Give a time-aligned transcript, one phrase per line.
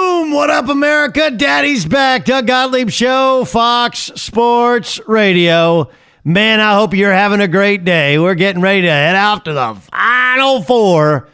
[0.00, 0.32] Boom!
[0.32, 1.30] What up, America?
[1.30, 2.24] Daddy's back.
[2.24, 5.90] Doug Gottlieb Show, Fox Sports Radio.
[6.24, 8.18] Man, I hope you're having a great day.
[8.18, 11.28] We're getting ready to head out to the Final Four.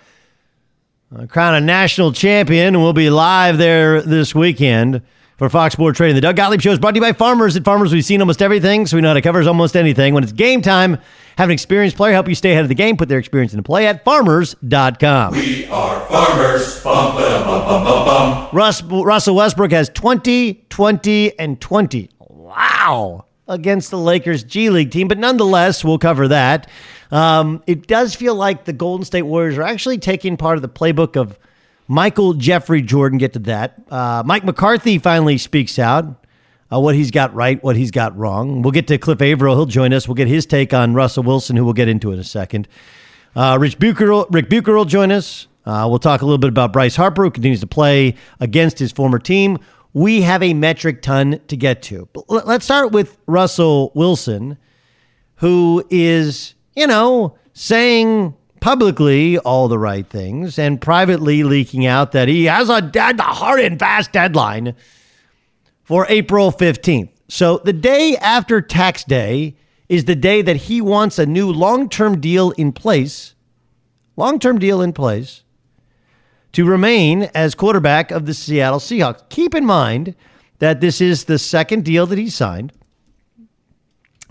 [1.15, 5.01] Uh, crown a national champion, and we'll be live there this weekend
[5.37, 6.15] for Fox Sports Radio.
[6.15, 7.57] The Doug Gottlieb Show is brought to you by Farmers.
[7.57, 10.15] At Farmers, we've seen almost everything, so we know how to cover almost anything.
[10.15, 10.99] When it's game time,
[11.37, 12.97] have an experienced player help you stay ahead of the game.
[12.97, 15.33] Put their experience into play at farmers.com.
[15.35, 16.83] We are farmers.
[16.83, 18.49] Bum, ba, bum, bum, bum, bum.
[18.53, 22.11] Russ, Russell Westbrook has 20, 20, and 20.
[22.19, 23.27] Wow.
[23.49, 26.69] Against the Lakers G League team, but nonetheless, we'll cover that.
[27.13, 30.69] Um, it does feel like the Golden State Warriors are actually taking part of the
[30.69, 31.39] playbook of
[31.89, 33.19] Michael Jeffrey Jordan.
[33.19, 33.81] Get to that.
[33.91, 36.27] Uh, Mike McCarthy finally speaks out.
[36.73, 38.61] Uh, what he's got right, what he's got wrong.
[38.61, 39.55] We'll get to Cliff Avril.
[39.55, 40.09] He'll join us.
[40.09, 42.67] We'll get his take on Russell Wilson, who we'll get into in a second.
[43.37, 45.47] Uh, Rich Bucher, Ric Bucher will join us.
[45.65, 48.91] Uh, we'll talk a little bit about Bryce Harper, who continues to play against his
[48.91, 49.59] former team.
[49.93, 52.09] We have a metric ton to get to.
[52.13, 54.59] But let's start with Russell Wilson,
[55.37, 58.35] who is, you know, saying
[58.67, 63.61] publicly all the right things and privately leaking out that he has a dead, hard
[63.61, 64.75] and fast deadline
[65.85, 67.11] for April 15th.
[67.29, 69.55] So the day after tax day
[69.89, 73.37] is the day that he wants a new long term deal in place,
[74.17, 75.45] long term deal in place
[76.51, 79.29] to remain as quarterback of the Seattle Seahawks.
[79.29, 80.17] Keep in mind
[80.59, 82.73] that this is the second deal that he signed.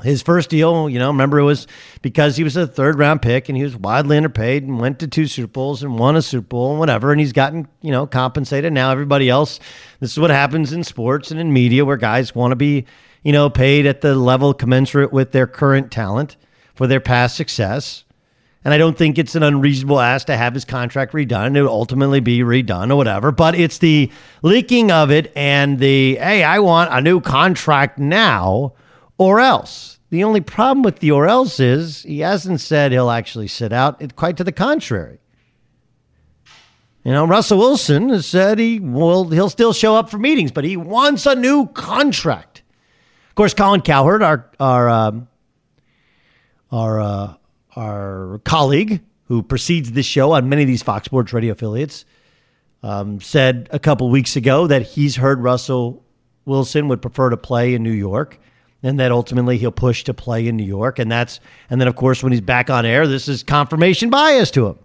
[0.04, 1.68] His first deal, you know, remember it was
[2.02, 5.08] because he was a third round pick and he was widely underpaid and went to
[5.08, 7.12] two Super Bowls and won a Super Bowl and whatever.
[7.12, 8.74] And he's gotten, you know, compensated.
[8.74, 9.60] Now everybody else,
[10.02, 12.86] this is what happens in sports and in media where guys want to be,
[13.24, 16.36] you know, paid at the level commensurate with their current talent
[16.74, 18.04] for their past success.
[18.66, 21.56] And I don't think it's an unreasonable ask to have his contract redone.
[21.56, 23.32] It will ultimately be redone or whatever.
[23.32, 24.12] But it's the
[24.42, 28.74] leaking of it and the, hey, I want a new contract now
[29.18, 30.00] or else.
[30.10, 34.02] The only problem with the or else is he hasn't said he'll actually sit out.
[34.02, 35.20] It, quite to the contrary.
[37.04, 40.64] You know, Russell Wilson has said he will he'll still show up for meetings, but
[40.64, 42.64] he wants a new contract.
[43.30, 45.28] Of course, Colin Cowherd, our our um,
[46.72, 47.34] our uh,
[47.76, 52.06] our colleague who precedes this show on many of these Fox Sports radio affiliates,
[52.82, 56.04] um, said a couple weeks ago that he's heard Russell
[56.46, 58.40] Wilson would prefer to play in New York,
[58.86, 61.40] and that ultimately he'll push to play in New York, and that's
[61.72, 64.80] and then of course when he's back on air, this is confirmation bias to him.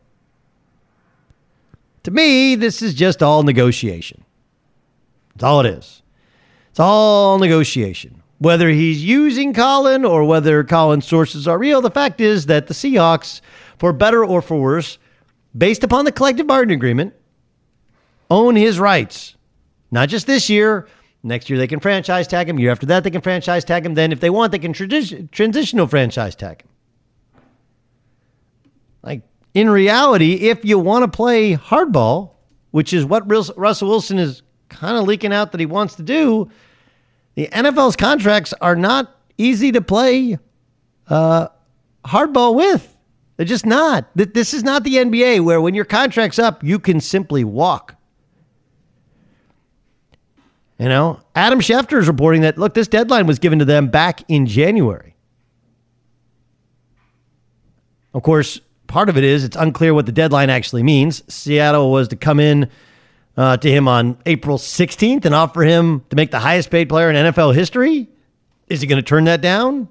[2.05, 4.25] To me, this is just all negotiation.
[5.35, 6.03] That's all it is.
[6.71, 8.23] It's all negotiation.
[8.39, 12.75] Whether he's using Colin or whether Colin's sources are real, the fact is that the
[12.75, 13.43] Seahawks,
[13.77, 14.97] for better or for worse,
[15.57, 17.13] based upon the collective bargaining agreement,
[18.31, 19.37] own his rights.
[19.91, 20.89] Not just this year.
[21.23, 22.59] Next year they can franchise tag him.
[22.59, 23.95] Year after that they can franchise tag him.
[23.95, 26.69] Then, if they want, they can tradi- transitional franchise tag him.
[29.03, 29.23] Like
[29.55, 32.33] in reality, if you want to play hardball,
[32.71, 36.51] which is what Russell Wilson is kind of leaking out that he wants to do,
[37.35, 40.39] the NFL's contracts are not easy to play
[41.09, 41.49] uh,
[42.05, 42.97] hardball with.
[43.37, 44.07] They're just not.
[44.15, 47.97] This is not the NBA where when your contract's up, you can simply walk.
[50.81, 54.23] You know, Adam Schefter is reporting that, look, this deadline was given to them back
[54.29, 55.15] in January.
[58.15, 61.23] Of course, part of it is it's unclear what the deadline actually means.
[61.33, 62.71] Seattle was to come in
[63.37, 67.11] uh, to him on April 16th and offer him to make the highest paid player
[67.11, 68.09] in NFL history.
[68.69, 69.87] Is he going to turn that down?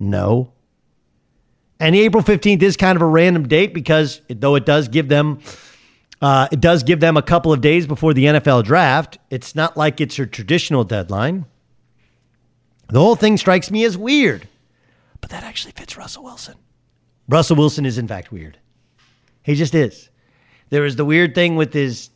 [0.00, 0.50] No.
[1.78, 5.40] And April 15th is kind of a random date because though it does give them
[6.24, 9.18] uh, it does give them a couple of days before the NFL draft.
[9.28, 11.44] It's not like it's a traditional deadline.
[12.88, 14.48] The whole thing strikes me as weird,
[15.20, 16.54] but that actually fits Russell Wilson.
[17.28, 18.56] Russell Wilson is, in fact, weird.
[19.42, 20.08] He just is.
[20.70, 22.08] There was the weird thing with his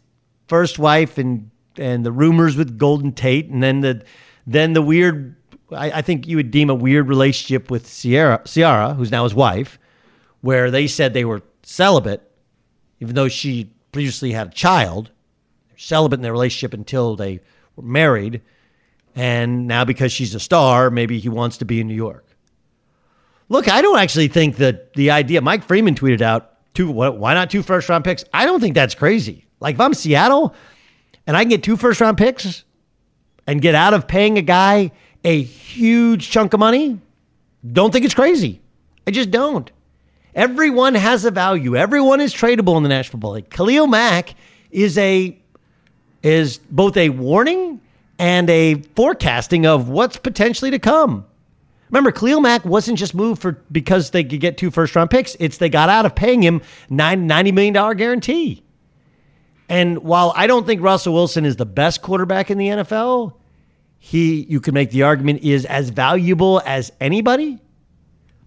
[0.47, 4.03] first wife and and the rumors with Golden Tate, and then the
[4.47, 5.37] then the weird.
[5.71, 9.35] I, I think you would deem a weird relationship with Sierra, Ciara, who's now his
[9.35, 9.79] wife,
[10.41, 12.23] where they said they were celibate,
[13.01, 15.11] even though she previously had a child.
[15.67, 17.41] They're celibate in their relationship until they
[17.75, 18.43] were married,
[19.17, 22.25] and now because she's a star, maybe he wants to be in New York.
[23.49, 27.50] Look, I don't actually think that the idea Mike Freeman tweeted out two why not
[27.50, 28.25] two first round picks?
[28.33, 29.47] I don't think that's crazy.
[29.59, 30.55] Like if I'm Seattle
[31.27, 32.62] and I can get two first round picks
[33.49, 34.93] and get out of paying a guy
[35.25, 37.00] a huge chunk of money,
[37.67, 38.61] don't think it's crazy.
[39.09, 39.73] I just don't.
[40.38, 41.75] Everyone has a value.
[41.75, 43.50] Everyone is tradable in the National Football League.
[43.50, 44.37] Khalil Mack
[44.70, 45.37] is a
[46.23, 47.81] is both a warning
[48.20, 51.26] and a forecasting of what's potentially to come.
[51.90, 55.37] Remember, Khalil Mack wasn't just moved for because they could get two first round picks.
[55.40, 58.62] It's they got out of paying him $90 million guarantee.
[59.69, 63.35] And while I don't think Russell Wilson is the best quarterback in the NFL,
[63.99, 67.58] he you could make the argument is as valuable as anybody.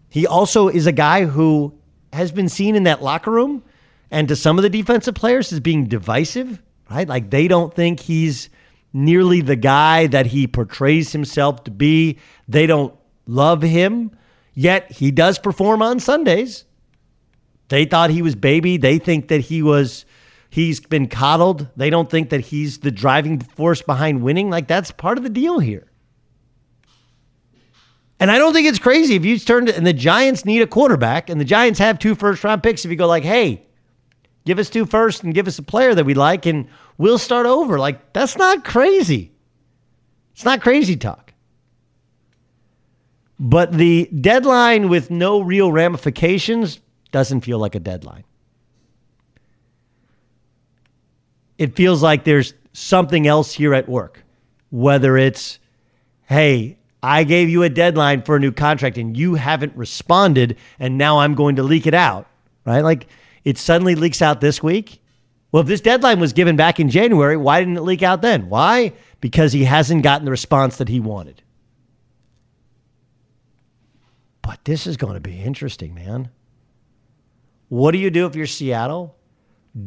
[0.07, 1.73] He also is a guy who
[2.13, 3.63] has been seen in that locker room
[4.09, 7.07] and to some of the defensive players as being divisive, right?
[7.07, 8.49] Like they don't think he's
[8.93, 12.19] nearly the guy that he portrays himself to be.
[12.47, 12.93] They don't
[13.25, 14.11] love him,
[14.53, 16.65] yet he does perform on Sundays.
[17.69, 18.75] They thought he was baby.
[18.75, 20.05] They think that he was
[20.49, 21.67] he's been coddled.
[21.77, 24.49] They don't think that he's the driving force behind winning.
[24.49, 25.90] Like that's part of the deal here.
[28.21, 30.67] And I don't think it's crazy if you turn to, and the Giants need a
[30.67, 32.85] quarterback, and the Giants have two first round picks.
[32.85, 33.65] If you go like, hey,
[34.45, 36.67] give us two first and give us a player that we like, and
[36.99, 37.79] we'll start over.
[37.79, 39.31] Like that's not crazy.
[40.33, 41.33] It's not crazy talk.
[43.39, 46.79] But the deadline with no real ramifications
[47.11, 48.23] doesn't feel like a deadline.
[51.57, 54.23] It feels like there's something else here at work,
[54.69, 55.57] whether it's,
[56.25, 60.97] hey, I gave you a deadline for a new contract and you haven't responded, and
[60.97, 62.27] now I'm going to leak it out,
[62.65, 62.81] right?
[62.81, 63.07] Like
[63.43, 65.01] it suddenly leaks out this week.
[65.51, 68.49] Well, if this deadline was given back in January, why didn't it leak out then?
[68.49, 68.93] Why?
[69.19, 71.41] Because he hasn't gotten the response that he wanted.
[74.41, 76.29] But this is going to be interesting, man.
[77.69, 79.15] What do you do if you're Seattle?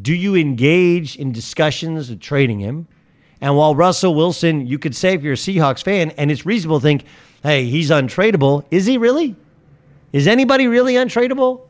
[0.02, 2.88] Do you engage in discussions of trading him?
[3.40, 6.80] And while Russell Wilson, you could say if you're a Seahawks fan, and it's reasonable
[6.80, 7.04] to think,
[7.42, 8.64] hey, he's untradeable.
[8.70, 9.36] Is he really?
[10.12, 11.68] Is anybody really untradeable?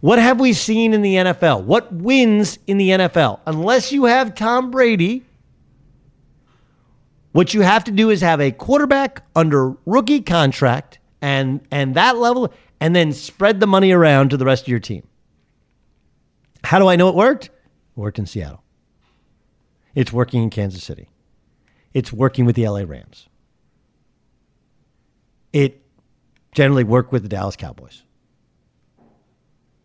[0.00, 1.64] What have we seen in the NFL?
[1.64, 3.40] What wins in the NFL?
[3.46, 5.24] Unless you have Tom Brady,
[7.32, 12.16] what you have to do is have a quarterback under rookie contract and and that
[12.16, 15.06] level, and then spread the money around to the rest of your team.
[16.64, 17.46] How do I know it worked?
[17.46, 17.52] It
[17.94, 18.62] worked in Seattle.
[19.94, 21.08] It's working in Kansas City.
[21.92, 23.28] It's working with the LA Rams.
[25.52, 25.82] It
[26.52, 28.04] generally worked with the Dallas Cowboys.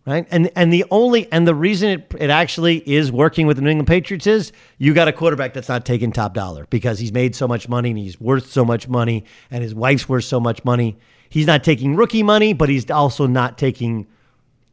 [0.06, 0.28] Right?
[0.30, 3.72] And and the only and the reason it, it actually is working with the New
[3.72, 7.36] England Patriots is you got a quarterback that's not taking top dollar because he's made
[7.36, 10.64] so much money and he's worth so much money and his wife's worth so much
[10.64, 10.96] money.
[11.30, 14.06] He's not taking rookie money, but he's also not taking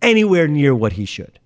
[0.02, 1.38] anywhere near what he should.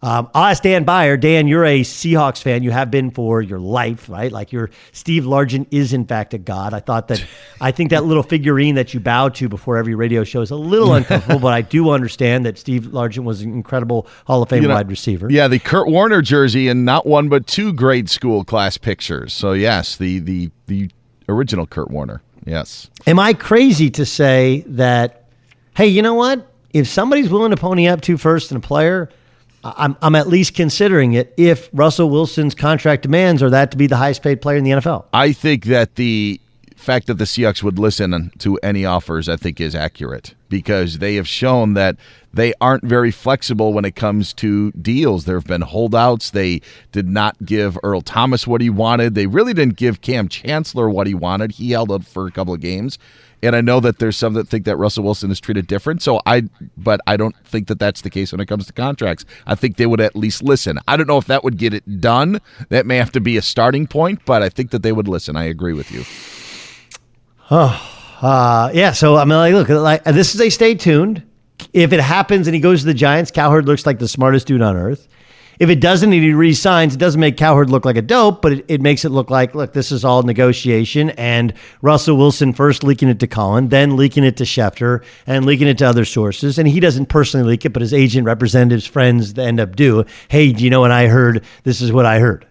[0.00, 1.16] Um, I'll ask Dan Beyer.
[1.16, 2.62] Dan, you're a Seahawks fan.
[2.62, 4.30] You have been for your life, right?
[4.30, 6.72] Like your Steve Largent is in fact a god.
[6.72, 7.24] I thought that
[7.60, 10.56] I think that little figurine that you bow to before every radio show is a
[10.56, 14.62] little uncomfortable, but I do understand that Steve Largent was an incredible Hall of Fame
[14.62, 15.28] You know, wide receiver.
[15.30, 19.32] Yeah, the Curt Warner jersey and not one but two grade school class pictures.
[19.32, 20.90] So yes, the the the
[21.28, 22.22] original Curt Warner.
[22.46, 22.88] Yes.
[23.06, 25.24] Am I crazy to say that?
[25.76, 26.46] Hey, you know what?
[26.72, 29.10] If somebody's willing to pony up two first and a player,
[29.76, 33.86] I'm, I'm at least considering it if Russell Wilson's contract demands are that to be
[33.86, 35.06] the highest paid player in the NFL.
[35.12, 36.40] I think that the
[36.76, 41.16] fact that the Seahawks would listen to any offers, I think, is accurate because they
[41.16, 41.96] have shown that
[42.32, 45.24] they aren't very flexible when it comes to deals.
[45.24, 46.30] There have been holdouts.
[46.30, 49.14] They did not give Earl Thomas what he wanted.
[49.14, 51.52] They really didn't give Kam Chancellor what he wanted.
[51.52, 52.98] He held out for a couple of games.
[53.42, 56.02] And I know that there's some that think that Russell Wilson is treated different.
[56.02, 56.44] So I,
[56.76, 59.24] but I don't think that that's the case when it comes to contracts.
[59.46, 60.78] I think they would at least listen.
[60.88, 62.40] I don't know if that would get it done.
[62.68, 65.36] That may have to be a starting point, but I think that they would listen.
[65.36, 66.04] I agree with you.
[67.50, 68.92] Oh, uh, yeah.
[68.92, 71.22] So I mean, like, look, like this is a stay tuned.
[71.72, 74.62] If it happens and he goes to the Giants, Cowherd looks like the smartest dude
[74.62, 75.08] on earth.
[75.58, 78.52] If it doesn't and he resigns, it doesn't make Cowherd look like a dope, but
[78.52, 81.10] it, it makes it look like, look, this is all negotiation.
[81.10, 85.66] And Russell Wilson first leaking it to Colin, then leaking it to Schefter, and leaking
[85.66, 86.58] it to other sources.
[86.58, 90.04] And he doesn't personally leak it, but his agent, representatives, friends end up do.
[90.28, 91.44] Hey, do you know what I heard?
[91.64, 92.46] This is what I heard.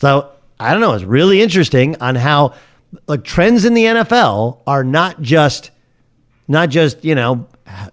[0.00, 0.30] So
[0.60, 0.92] I don't know.
[0.92, 2.54] It's really interesting on how
[3.06, 5.70] like trends in the NFL are not just
[6.46, 7.46] not just you know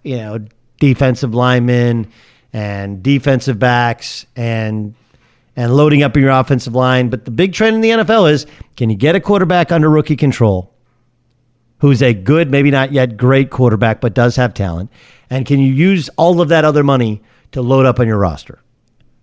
[0.03, 0.45] you know
[0.79, 2.11] defensive linemen
[2.53, 4.95] and defensive backs and
[5.57, 8.89] and loading up your offensive line, but the big trend in the NFL is can
[8.89, 10.73] you get a quarterback under rookie control
[11.79, 14.89] who's a good, maybe not yet great quarterback, but does have talent,
[15.29, 18.59] and can you use all of that other money to load up on your roster?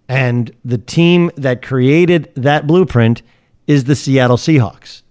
[0.09, 3.23] And the team that created that blueprint
[3.67, 5.03] is the Seattle Seahawks.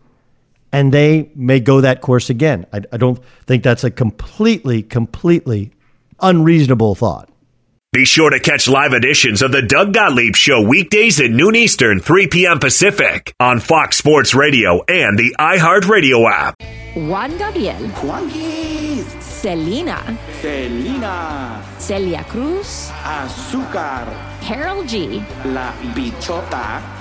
[0.72, 2.66] And they may go that course again.
[2.72, 5.72] I, I don't think that's a completely, completely
[6.22, 7.30] unreasonable thought.
[7.94, 12.00] Be sure to catch live editions of the Doug Gottlieb Show weekdays at noon Eastern,
[12.00, 12.60] 3 p.m.
[12.60, 16.56] Pacific on Fox Sports Radio and the iHeartRadio app.
[16.96, 17.90] Juan Gabriel.
[19.20, 20.18] Selena.
[20.40, 21.66] Selena.
[21.80, 22.92] Celia Cruz.
[23.04, 24.08] Azúcar.
[24.40, 25.22] Karol G.
[25.46, 27.01] La Bichota.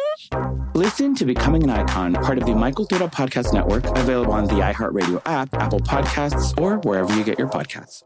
[0.73, 4.53] Listen to Becoming an Icon, part of the My Cultura Podcast Network, available on the
[4.53, 8.03] iHeartRadio app, Apple Podcasts, or wherever you get your podcasts.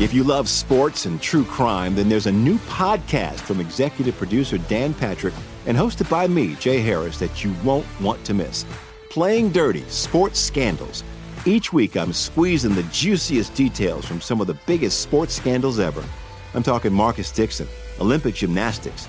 [0.00, 4.56] If you love sports and true crime, then there's a new podcast from executive producer
[4.56, 5.34] Dan Patrick
[5.66, 8.64] and hosted by me, Jay Harris, that you won't want to miss.
[9.10, 11.04] Playing Dirty Sports Scandals.
[11.44, 16.02] Each week, I'm squeezing the juiciest details from some of the biggest sports scandals ever.
[16.54, 17.68] I'm talking Marcus Dixon,
[18.00, 19.08] Olympic gymnastics,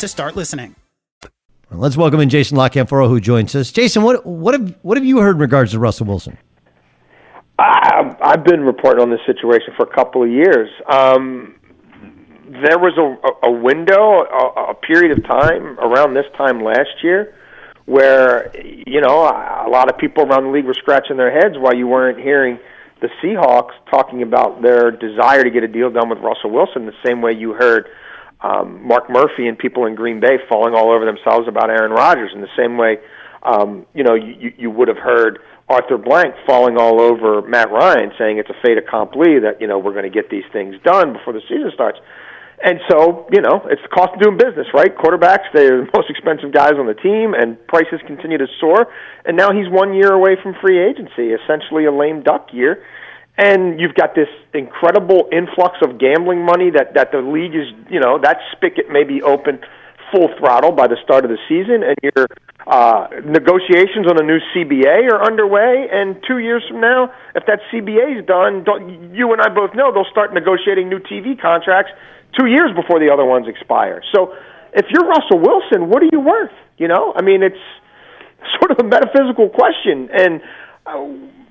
[0.00, 0.74] to start listening.
[1.70, 3.70] Let's welcome in Jason La Canfora, who joins us.
[3.70, 6.36] Jason, what what have what have you heard in regards to Russell Wilson?
[7.58, 10.68] I, I've been reporting on this situation for a couple of years.
[10.90, 11.60] Um,
[12.48, 17.34] there was a, a window, a, a period of time around this time last year,
[17.86, 21.72] where you know a lot of people around the league were scratching their heads why
[21.72, 22.58] you weren't hearing
[23.00, 26.92] the Seahawks talking about their desire to get a deal done with Russell Wilson the
[27.06, 27.88] same way you heard
[28.42, 32.32] um, Mark Murphy and people in Green Bay falling all over themselves about Aaron Rodgers
[32.34, 32.96] in the same way,
[33.42, 38.12] um, you know, you, you would have heard Arthur Blank falling all over Matt Ryan
[38.18, 41.12] saying it's a fait accompli that, you know, we're going to get these things done
[41.12, 41.98] before the season starts.
[42.62, 44.92] And so, you know, it's the cost of doing business, right?
[44.92, 48.92] Quarterbacks, they're the most expensive guys on the team, and prices continue to soar.
[49.24, 52.84] And now he's one year away from free agency, essentially a lame duck year
[53.38, 58.00] and you've got this incredible influx of gambling money that that the league is you
[58.00, 59.60] know that spigot may be open
[60.12, 62.26] full throttle by the start of the season and your
[62.66, 67.60] uh, negotiations on a new CBA are underway and 2 years from now if that
[67.72, 68.66] CBA is done
[69.14, 71.92] you and I both know they'll start negotiating new TV contracts
[72.38, 74.02] 2 years before the other ones expire.
[74.14, 74.34] So
[74.74, 76.54] if you're Russell Wilson what are you worth?
[76.76, 77.14] You know?
[77.16, 77.64] I mean it's
[78.58, 80.42] sort of a metaphysical question and
[80.86, 81.06] uh,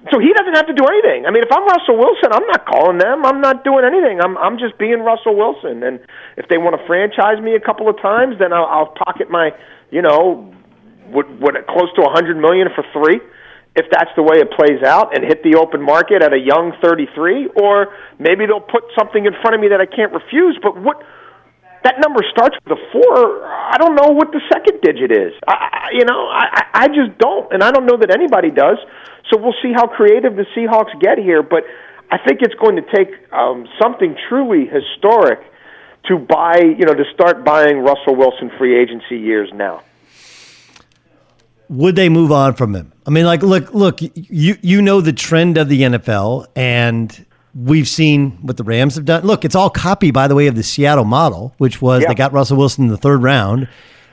[0.08, 1.28] so he doesn't have to do anything.
[1.28, 3.26] I mean, if I'm Russell Wilson, I'm not calling them.
[3.28, 4.24] I'm not doing anything.
[4.24, 5.84] I'm I'm just being Russell Wilson.
[5.84, 6.00] And
[6.40, 9.52] if they want to franchise me a couple of times, then I'll, I'll pocket my,
[9.92, 10.56] you know,
[11.12, 13.20] what what close to a hundred million for three,
[13.76, 16.72] if that's the way it plays out, and hit the open market at a young
[16.80, 17.92] 33, or
[18.24, 20.56] maybe they'll put something in front of me that I can't refuse.
[20.64, 21.04] But what
[21.84, 23.46] that number starts with a four.
[23.46, 25.34] I don't know what the second digit is.
[25.48, 28.78] I, you know, I, I just don't, and I don't know that anybody does.
[29.32, 31.44] So we'll see how creative the Seahawks get here.
[31.44, 31.64] But
[32.12, 35.40] I think it's going to take um, something truly historic
[36.08, 39.84] to buy, you know, to start buying Russell Wilson free agency years now.
[41.70, 42.92] Would they move on from him?
[43.06, 47.26] I mean, like, look, look, you you know the trend of the NFL, and
[47.60, 49.24] we've seen what the Rams have done.
[49.24, 52.10] Look, it's all copy, by the way, of the Seattle model, which was yeah.
[52.10, 53.68] they got Russell Wilson in the third round.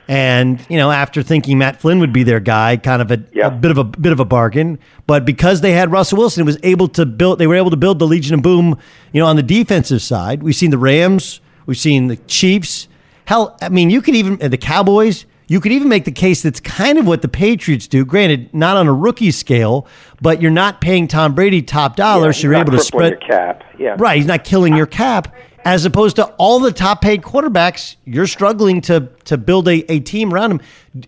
[0.09, 3.47] And you know, after thinking Matt Flynn would be their guy, kind of a, yeah.
[3.47, 6.45] a, bit of a bit of a bargain, but because they had Russell Wilson, it
[6.45, 7.39] was able to build.
[7.39, 8.79] They were able to build the Legion of Boom.
[9.11, 12.87] You know, on the defensive side, we've seen the Rams, we've seen the Chiefs.
[13.25, 15.25] Hell, I mean, you could even the Cowboys.
[15.47, 18.03] You could even make the case that's kind of what the Patriots do.
[18.03, 19.87] Granted, not on a rookie scale,
[20.21, 23.63] but you're not paying Tom Brady top dollar, yeah, so you're able to spread cap.
[23.79, 24.17] Yeah, right.
[24.17, 25.33] He's not killing your cap.
[25.63, 29.99] as opposed to all the top paid quarterbacks, you're struggling to to build a, a
[30.01, 30.61] team around them.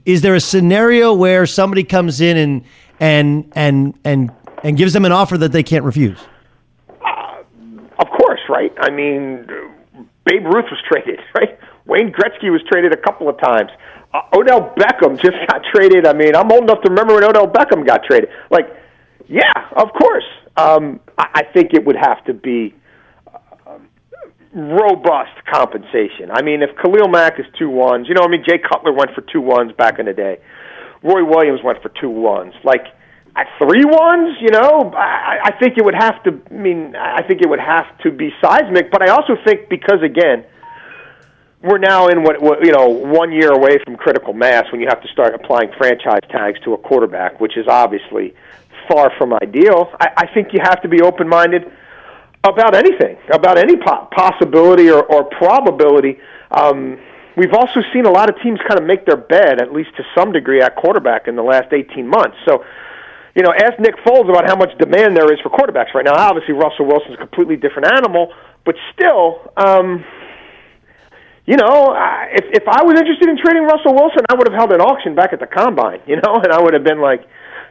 [0.05, 2.63] Is there a scenario where somebody comes in and
[2.99, 4.31] and and and
[4.63, 6.19] and gives them an offer that they can't refuse?
[7.05, 7.43] Uh,
[7.99, 8.73] of course, right?
[8.79, 9.45] I mean,
[10.25, 11.57] Babe Ruth was traded, right?
[11.89, 13.71] Wayne Gretzky was traded a couple of times.
[14.13, 16.05] Uh, Odell Beckham just got traded.
[16.05, 18.29] I mean, I'm old enough to remember when Odell Beckham got traded.
[18.49, 18.67] Like,
[19.27, 20.25] yeah, of course.
[20.57, 22.75] Um, I, I think it would have to be
[23.27, 23.77] uh,
[24.53, 26.31] robust compensation.
[26.31, 29.11] I mean, if Khalil Mack is two ones, you know, I mean, Jay Cutler went
[29.13, 30.37] for two ones back in the day.
[31.03, 32.53] Roy Williams went for two ones.
[32.63, 32.85] Like
[33.35, 36.41] at three ones, you know, I, I think it would have to.
[36.49, 38.91] I mean, I think it would have to be seismic.
[38.91, 40.43] But I also think because again,
[41.61, 44.87] we're now in what, what you know one year away from critical mass when you
[44.87, 48.33] have to start applying franchise tags to a quarterback, which is obviously
[48.87, 49.91] far from ideal.
[49.99, 51.71] I, I think you have to be open minded
[52.43, 56.19] about anything, about any po- possibility or, or probability.
[56.51, 56.97] Um,
[57.35, 60.03] we've also seen a lot of teams kind of make their bed, at least to
[60.15, 62.37] some degree, at quarterback in the last 18 months.
[62.47, 62.63] So,
[63.35, 66.13] you know, ask Nick Foles about how much demand there is for quarterbacks right now.
[66.15, 68.33] Obviously, Russell Wilson's a completely different animal,
[68.65, 70.05] but still, um,
[71.49, 74.53] you know, I- if if I was interested in trading Russell Wilson, I would have
[74.53, 77.25] held an auction back at the combine, you know, and I would have been like,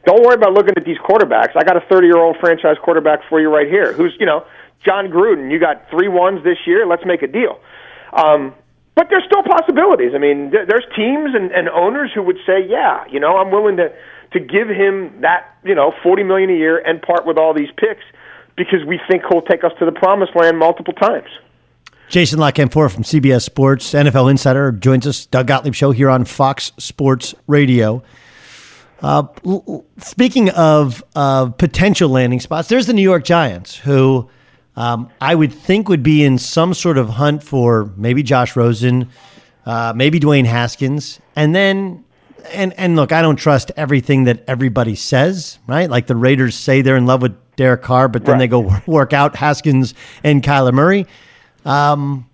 [0.04, 1.54] "Don't worry about looking at these quarterbacks.
[1.54, 3.92] I got a 30-year-old franchise quarterback for you right here.
[3.92, 4.44] Who's, you know,
[4.84, 5.52] Jon Gruden.
[5.52, 6.86] You got three ones this year.
[6.86, 7.60] Let's make a deal."
[8.12, 8.52] Um,
[8.96, 10.10] but there's still possibilities.
[10.12, 13.52] I mean, there, there's teams and, and owners who would say, "Yeah, you know, I'm
[13.52, 13.92] willing to
[14.32, 17.70] to give him that, you know, 40 million a year and part with all these
[17.78, 18.04] picks
[18.56, 21.30] because we think he'll take us to the promised land multiple times."
[22.08, 25.26] Jason La Canfora from CBS Sports, NFL Insider, joins us.
[25.26, 28.02] Doug Gottlieb Show here on Fox Sports Radio.
[29.02, 29.24] Uh,
[29.98, 34.28] speaking of uh, potential landing spots, there's the New York Giants, who
[34.74, 39.10] um, I would think would be in some sort of hunt for maybe Josh Rosen,
[39.66, 42.04] uh, maybe Dwayne Haskins, and then.
[42.52, 45.90] And and look, I don't trust everything that everybody says, right?
[45.90, 49.12] Like the Raiders say they're in love with Derek Carr, but then they go work
[49.12, 49.92] out Haskins
[50.24, 51.06] and Kyler Murray.
[51.68, 52.28] Um,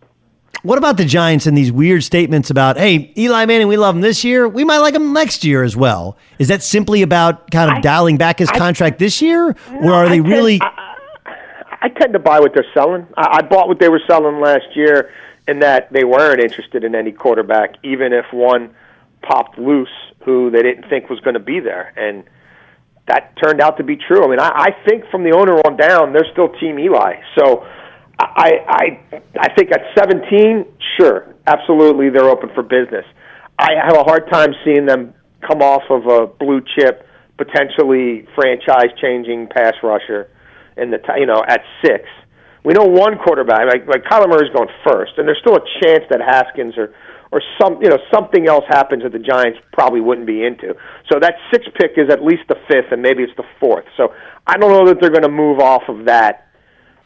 [0.63, 4.01] what about the Giants and these weird statements about, hey, Eli Manning, we love him
[4.01, 4.49] this year.
[4.49, 6.17] We might like him next year as well.
[6.39, 9.57] Is that simply about kind of dialing back his contract this year?
[9.83, 10.61] Or are they I tend- really.
[11.83, 13.07] I tend to buy what they're selling.
[13.17, 15.11] I, I bought what they were selling last year,
[15.47, 18.75] in that they weren't interested in any quarterback, even if one
[19.21, 19.91] popped loose
[20.25, 22.25] who they didn't think was going to be there, and
[23.07, 24.25] that turned out to be true.
[24.25, 27.17] I mean, I, I think from the owner on down, they're still Team Eli.
[27.37, 27.67] So,
[28.37, 30.65] I, I, I think at 17,
[30.99, 33.05] sure, absolutely, they're open for business.
[33.59, 35.15] I have a hard time seeing them
[35.47, 37.07] come off of a blue chip,
[37.37, 40.29] potentially franchise-changing pass rusher
[40.77, 42.05] in the you know at six.
[42.65, 46.05] We know one quarterback like like Kyler Murray's going first, and there's still a chance
[46.11, 46.95] that Haskins or
[47.31, 50.75] or some you know something else happens that the Giants probably wouldn't be into.
[51.13, 53.85] So that sixth pick is at least the fifth, and maybe it's the fourth.
[53.97, 54.15] So
[54.47, 56.44] I don't know that they're going to move off of that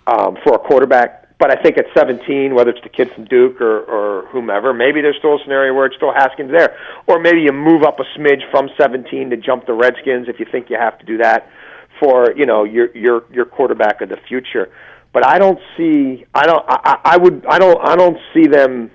[0.08, 1.26] um, for a quarterback.
[1.38, 5.00] But I think at 17, whether it's the kid from Duke or, or whomever, maybe
[5.00, 8.18] there's still a scenario where it's still Haskins there, or maybe you move up a
[8.18, 11.48] smidge from 17 to jump the Redskins if you think you have to do that
[12.00, 14.70] for you know your your your quarterback of the future.
[15.12, 16.26] But I don't see.
[16.34, 16.64] I don't.
[16.68, 17.46] I, I would.
[17.48, 17.78] I don't.
[17.86, 18.90] I don't see them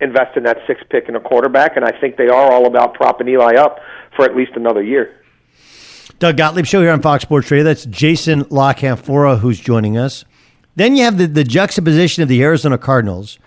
[0.00, 2.94] invest in that sixth pick in a quarterback, and I think they are all about
[2.94, 3.78] propping Eli up
[4.14, 5.22] for at least another year.
[6.18, 7.64] Doug Gottlieb Show here on Fox Sports Radio.
[7.64, 10.24] That's Jason La Canfora who's joining us.
[10.74, 13.38] Then you have the, the juxtaposition of the Arizona Cardinals,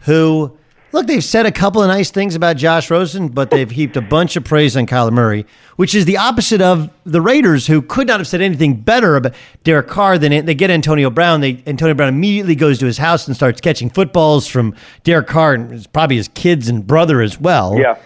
[0.00, 0.54] who,
[0.92, 4.02] look, they've said a couple of nice things about Josh Rosen, but they've heaped a
[4.02, 8.06] bunch of praise on Kyler Murray, which is the opposite of the Raiders, who could
[8.06, 11.40] not have said anything better about Derek Carr than they get Antonio Brown.
[11.40, 15.54] They Antonio Brown immediately goes to his house and starts catching footballs from Derek Carr
[15.54, 17.78] and probably his kids and brother as well.
[17.78, 17.96] Yeah.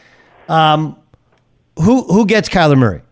[0.49, 0.97] Um,
[1.77, 3.03] who who gets Kyler Murray?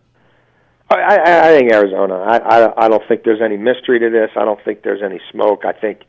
[0.95, 2.15] I, I, think Arizona.
[2.15, 4.29] I, I I don't think there's any mystery to this.
[4.35, 5.63] I don't think there's any smoke.
[5.65, 6.01] I think,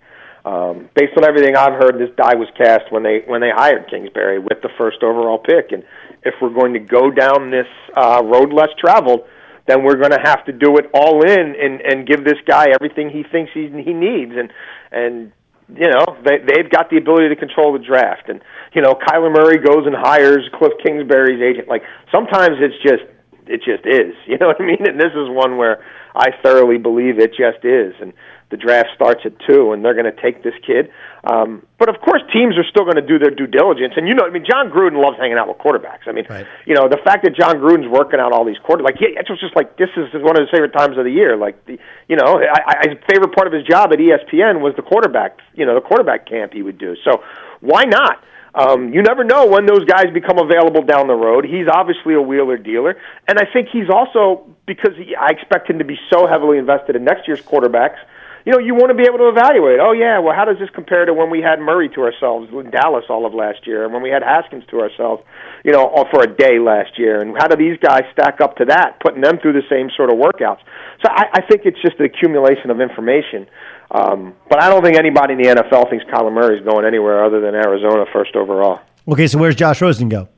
[0.45, 3.89] um, based on everything I've heard, this die was cast when they when they hired
[3.91, 5.73] Kingsbury with the first overall pick.
[5.73, 5.85] And
[6.23, 7.67] if we're going to go down this
[7.97, 9.23] uh, road less traveled,
[9.67, 12.67] then we're going to have to do it all in and and give this guy
[12.75, 14.33] everything he thinks he he needs.
[14.37, 14.53] And
[14.91, 15.33] and
[15.69, 18.29] you know they they've got the ability to control the draft.
[18.29, 18.41] And
[18.75, 21.69] you know Kyler Murray goes and hires Cliff Kingsbury's agent.
[21.69, 23.05] Like sometimes it's just
[23.47, 24.15] it just is.
[24.27, 24.87] You know what I mean?
[24.87, 27.93] And this is one where I thoroughly believe it just is.
[28.01, 28.13] And
[28.51, 30.91] the draft starts at two, and they're going to take this kid.
[31.25, 33.95] Um, but of course, teams are still going to do their due diligence.
[33.97, 36.05] And you know, I mean, Jon Gruden loves hanging out with quarterbacks.
[36.07, 36.47] I mean, Right.
[36.67, 39.27] you know, the fact that Jon Gruden's working out all these quarter, like, yeah, it
[39.29, 41.37] was just like this is one of his favorite times of the year.
[41.37, 41.79] Like, the,
[42.09, 45.39] you know, I, I, his favorite part of his job at ESPN was the quarterback,
[45.55, 46.97] you know, the quarterback camp he would do.
[47.05, 47.23] So
[47.61, 48.23] why not?
[48.55, 51.45] Um, you never know when those guys become available down the road.
[51.45, 55.79] He's obviously a wheeler dealer, and I think he's also because he, I expect him
[55.79, 57.97] to be so heavily invested in next year's quarterbacks.
[58.45, 59.79] You know, you want to be able to evaluate.
[59.81, 62.71] Oh yeah, well, how does this compare to when we had Murray to ourselves in
[62.71, 65.23] Dallas all of last year, and when we had Haskins to ourselves,
[65.65, 68.57] you know, all for a day last year, and how do these guys stack up
[68.57, 69.01] to that?
[69.01, 70.61] Putting them through the same sort of workouts.
[71.01, 73.47] So I, I think it's just an accumulation of information.
[73.93, 77.23] Um, but I don't think anybody in the NFL thinks Kyler Murray is going anywhere
[77.25, 78.81] other than Arizona first overall.
[79.07, 80.29] Okay, so where's Josh Rosen go?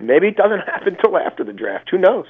[0.00, 1.90] Maybe it doesn't happen until after the draft.
[1.90, 2.26] Who knows?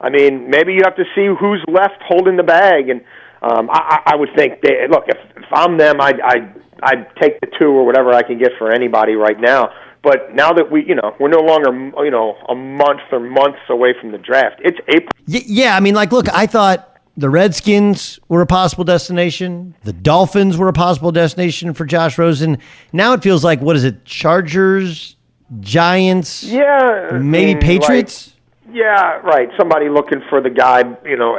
[0.00, 2.88] I mean, maybe you have to see who's left holding the bag.
[2.88, 3.02] And
[3.42, 7.16] um, I, I I would think, they, look, if, if I'm them, I'd, I'd, I'd
[7.20, 9.70] take the two or whatever I can get for anybody right now.
[10.02, 11.72] But now that we, you know, we're no longer,
[12.04, 14.60] you know, a month or months away from the draft.
[14.64, 15.10] It's April.
[15.28, 19.74] Y- yeah, I mean, like, look, I thought the Redskins were a possible destination.
[19.84, 22.58] The Dolphins were a possible destination for Josh Rosen.
[22.92, 24.04] Now it feels like, what is it?
[24.04, 25.16] Chargers,
[25.60, 28.28] Giants, Yeah, I maybe mean, Patriots.
[28.28, 29.50] like- yeah, right.
[29.58, 31.38] Somebody looking for the guy, you know,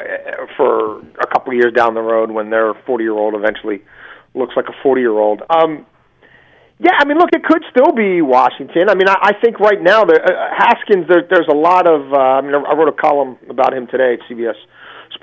[0.56, 3.82] for a couple of years down the road when their forty-year-old eventually
[4.36, 5.42] looks like a forty-year-old.
[5.50, 5.88] Um,
[6.80, 8.88] yeah, I mean, look, it could still be Washington.
[8.88, 11.08] I mean, I, I think right now there, uh, Haskins.
[11.08, 12.14] There, there's a lot of.
[12.14, 14.54] Uh, I mean, I wrote a column about him today at CBS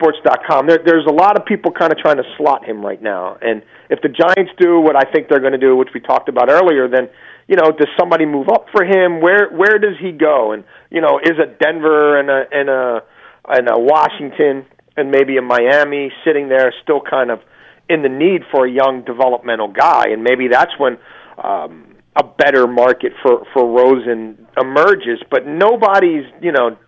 [0.00, 0.66] Sports.com.
[0.66, 3.62] There, there's a lot of people kind of trying to slot him right now, and
[3.90, 6.48] if the Giants do what I think they're going to do, which we talked about
[6.48, 7.10] earlier, then
[7.46, 9.20] you know, does somebody move up for him?
[9.20, 10.52] Where where does he go?
[10.52, 13.02] And you know, is a Denver and a and a
[13.48, 14.64] and a Washington
[14.96, 17.40] and maybe a Miami sitting there still kind of
[17.88, 20.96] in the need for a young developmental guy, and maybe that's when
[21.42, 25.18] um, a better market for for Rosen emerges.
[25.28, 26.78] But nobody's you know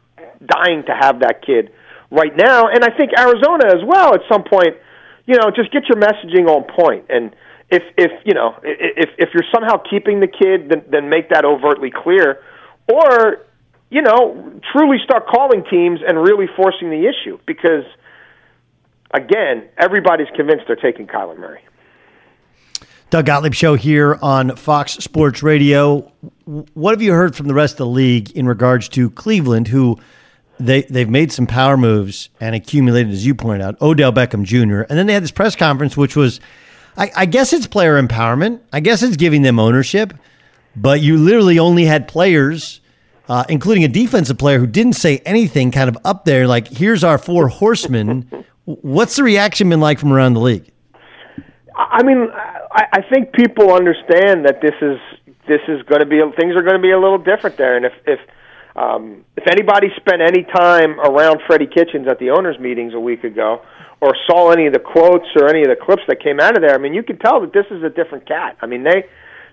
[0.47, 1.73] dying to have that kid
[2.13, 4.15] right now, and I think Arizona as well.
[4.15, 4.77] At some point,
[5.27, 7.35] you know, just get your messaging on point and.
[7.75, 11.47] If if you know if if you're somehow keeping the kid, then then make that
[11.47, 12.43] overtly clear,
[12.87, 13.47] or
[13.89, 17.87] you know truly start calling teams and really forcing the issue because
[19.15, 21.61] again, everybody's convinced they're taking Kyler Murray.
[23.11, 26.11] Doug Gottlieb show here on Fox Sports Radio.
[26.45, 29.99] What have you heard from the rest of the league in regards to Cleveland, who
[30.67, 34.83] they they've made some power moves and accumulated, as you pointed out, Odell Beckham Jr.
[34.83, 36.41] And then they had this press conference, which was,
[36.97, 38.61] I, I guess it's player empowerment.
[38.73, 40.15] I guess it's giving them ownership,
[40.77, 42.81] but you literally only had players,
[43.29, 47.05] uh, including a defensive player who didn't say anything, kind of up there, like, "Here's
[47.05, 50.71] our four horsemen." What's the reaction been like from around the league?
[51.75, 54.99] I mean, I, I think people understand that this is
[55.49, 57.85] this is going to be things are going to be a little different there, and
[57.85, 58.21] if if
[58.77, 63.25] um, if anybody spent any time around Freddie Kitchens at the owners' meetings a week
[63.25, 63.63] ago,
[64.01, 66.63] or saw any of the quotes or any of the clips that came out of
[66.63, 68.57] there, I mean, you can tell that this is a different cat.
[68.61, 69.05] I mean, they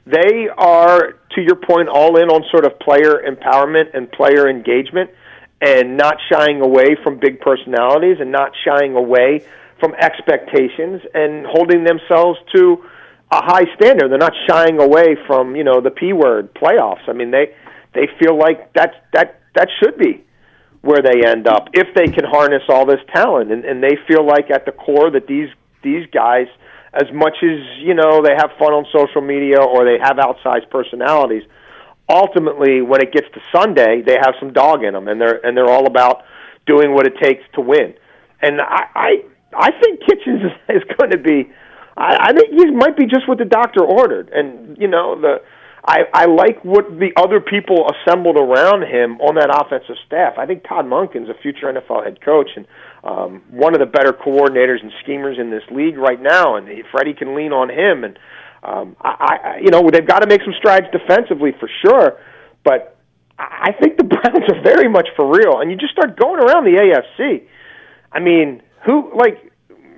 [0.05, 5.12] they are, to your point, all in on sort of player empowerment and player engagement,
[5.62, 9.45] and not shying away from big personalities and not shying away
[9.79, 12.84] from expectations and holding themselves to
[13.32, 14.10] a high standard.
[14.10, 17.08] They're not shying away from you know the p word playoffs.
[17.08, 17.53] I mean they
[17.93, 20.23] they feel like that that that should be
[20.82, 23.52] where they end up if they can harness all this talent.
[23.52, 25.49] And, and they feel like at the core that these
[25.84, 26.47] these guys
[26.93, 30.69] as much as you know they have fun on social media or they have outsized
[30.71, 31.43] personalities
[32.10, 35.56] ultimately when it gets to Sunday they have some dog in them and they're and
[35.56, 36.23] they're all about
[36.65, 37.93] doing what it takes to win.
[38.41, 39.12] And I I,
[39.56, 41.52] I think Kitchens is, is going to be
[41.97, 44.30] I, I think he might be just what the doctor ordered.
[44.34, 45.41] And you know the
[45.86, 50.34] I, I like what the other people assembled around him on that offensive staff.
[50.38, 52.68] I think Todd Monken's a future NFL head coach and
[53.04, 57.13] um, one of the better coordinators and schemers in this league right now, and Freddie
[57.13, 58.04] can lean on him.
[58.04, 58.20] And
[58.62, 62.20] um, I, I, you know, they've got to make some strides defensively for sure,
[62.63, 62.98] but
[63.39, 65.62] I think the Browns are very much for real.
[65.62, 67.48] And you just start going around the AFC.
[68.12, 69.38] I mean, who like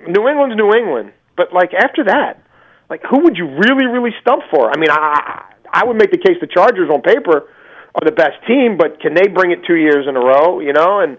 [0.06, 2.44] New England's New England, but like after that,
[2.88, 4.70] like who would you really, really stump for?
[4.70, 7.48] I mean, I I would make the case the Chargers on paper
[7.94, 10.60] are the best team, but can they bring it two years in a row?
[10.60, 11.18] You know, and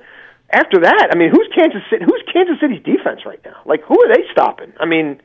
[0.51, 2.05] after that, I mean, who's Kansas City?
[2.05, 3.61] Who's Kansas City's defense right now?
[3.65, 4.73] Like, who are they stopping?
[4.79, 5.21] I mean,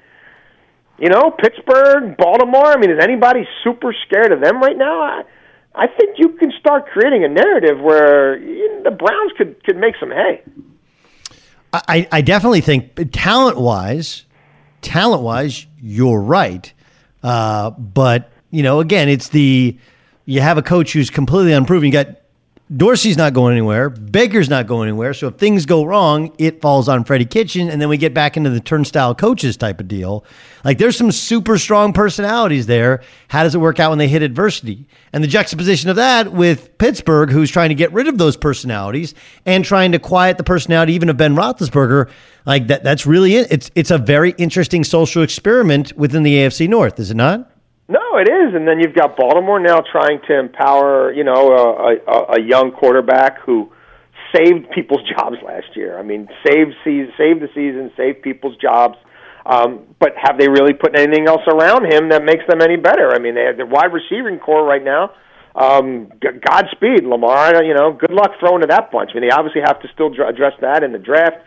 [0.99, 2.67] you know, Pittsburgh, Baltimore.
[2.67, 5.01] I mean, is anybody super scared of them right now?
[5.01, 5.23] I,
[5.75, 9.77] I think you can start creating a narrative where you know, the Browns could could
[9.77, 10.43] make some hay.
[11.73, 14.25] I, I definitely think talent wise,
[14.81, 16.73] talent wise, you're right.
[17.23, 19.77] Uh, but you know, again, it's the
[20.25, 21.87] you have a coach who's completely unproven.
[21.87, 22.09] You got
[22.75, 23.89] Dorsey's not going anywhere.
[23.89, 25.15] Baker's not going anywhere.
[25.15, 28.37] So if things go wrong, it falls on Freddie Kitchen, and then we get back
[28.37, 30.23] into the turnstile coaches type of deal.
[30.65, 33.03] Like there's some super strong personalities there.
[33.29, 34.87] How does it work out when they hit adversity?
[35.15, 39.15] And the juxtaposition of that with Pittsburgh, who's trying to get rid of those personalities
[39.47, 42.11] and trying to quiet the personality even of Ben Roethlisberger,
[42.45, 42.85] like that.
[42.85, 43.51] That's really it.
[43.51, 47.51] It's it's a very interesting social experiment within the AFC North, is it not?
[47.89, 51.97] No, it is, and then you've got Baltimore now trying to empower, you know, a,
[52.11, 53.73] a, a young quarterback who
[54.37, 55.99] saved people's jobs last year.
[55.99, 58.97] I mean, saved season, saved the season, saved people's jobs.
[59.47, 63.15] Um, but have they really put anything else around him that makes them any better?
[63.15, 65.13] I mean, they have the wide receiving core right now.
[65.57, 67.65] Um, Godspeed, Lamar.
[67.65, 69.13] You know, good luck throwing to that bunch.
[69.15, 71.39] I mean, they obviously have to still address that in the draft.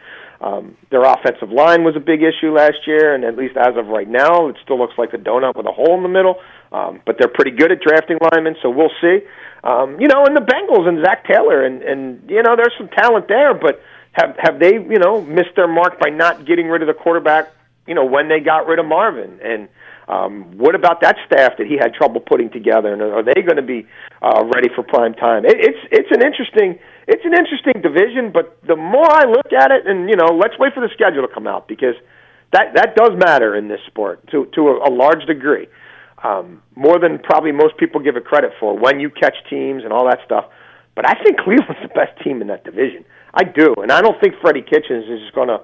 [0.42, 3.88] Um, their offensive line was a big issue last year, and at least as of
[3.88, 6.36] right now, it still looks like a donut with a hole in the middle.
[6.72, 9.20] Um, but they're pretty good at drafting linemen, so we'll see.
[9.64, 12.90] Um, you know, and the Bengals and Zac Taylor, and and you know, there's some
[12.90, 13.82] talent there, but
[14.14, 17.54] have have they you know missed their mark by not getting rid of the quarterback?
[17.86, 19.70] You know, when they got rid of Marvin and.
[20.08, 23.56] Um, what about that staff that he had trouble putting together, and are they going
[23.56, 23.88] to be
[24.22, 25.46] uh, ready for prime time?
[25.46, 29.72] It, it's it's an interesting it's an interesting division, but the more I look at
[29.72, 31.96] it, and you know, let's wait for the schedule to come out because
[32.54, 35.68] that that does matter in this sport to to a, a large degree,
[36.24, 39.92] um, more than probably most people give it credit for when you catch teams and
[39.92, 40.46] all that stuff.
[40.96, 43.06] But I think Cleveland's the best team in that division.
[43.34, 45.62] I do, and I don't think Freddie Kitchens is just going to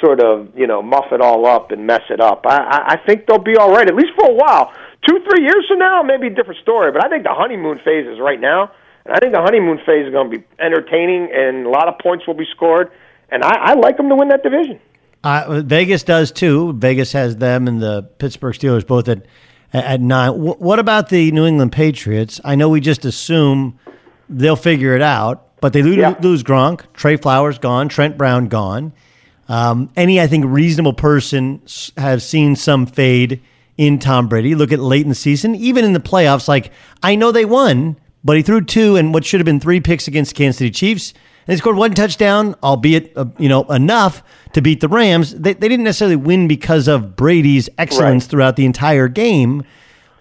[0.00, 2.44] sort of you know muff it all up and mess it up.
[2.46, 4.72] I, I think they'll be all right at least for a while.
[5.06, 6.92] Two three years from now, maybe a different story.
[6.92, 8.72] But I think the honeymoon phase is right now,
[9.10, 12.26] I think the honeymoon phase is going to be entertaining, and a lot of points
[12.26, 12.90] will be scored.
[13.30, 14.80] And I, I like them to win that division.
[15.24, 16.72] Uh, Vegas does too.
[16.74, 19.24] Vegas has them and the Pittsburgh Steelers both at
[19.72, 20.32] at nine.
[20.32, 22.40] W- what about the New England Patriots?
[22.44, 23.78] I know we just assume
[24.28, 26.14] they'll figure it out, but they lose, yeah.
[26.20, 28.92] lose Gronk, Trey Flowers gone, Trent Brown gone.
[29.48, 31.62] Um, any, I think, reasonable person
[31.96, 33.42] has seen some fade
[33.76, 34.54] in Tom Brady.
[34.54, 36.48] Look at late in the season, even in the playoffs.
[36.48, 36.70] Like
[37.02, 37.96] I know they won,
[38.28, 40.70] but he threw two and what should have been three picks against the Kansas City
[40.70, 41.14] Chiefs.
[41.46, 45.34] And he scored one touchdown, albeit uh, you know enough to beat the Rams.
[45.34, 48.30] They, they didn't necessarily win because of Brady's excellence right.
[48.30, 49.64] throughout the entire game.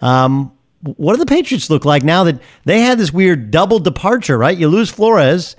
[0.01, 4.37] Um, what do the Patriots look like now that they had this weird double departure?
[4.37, 5.57] Right, you lose Flores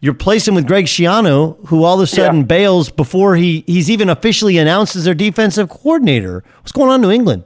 [0.00, 2.46] you're placing with Greg Schiano, who all of a sudden yeah.
[2.46, 6.42] bails before he, he's even officially announced as their defensive coordinator.
[6.60, 7.44] What's going on in New England?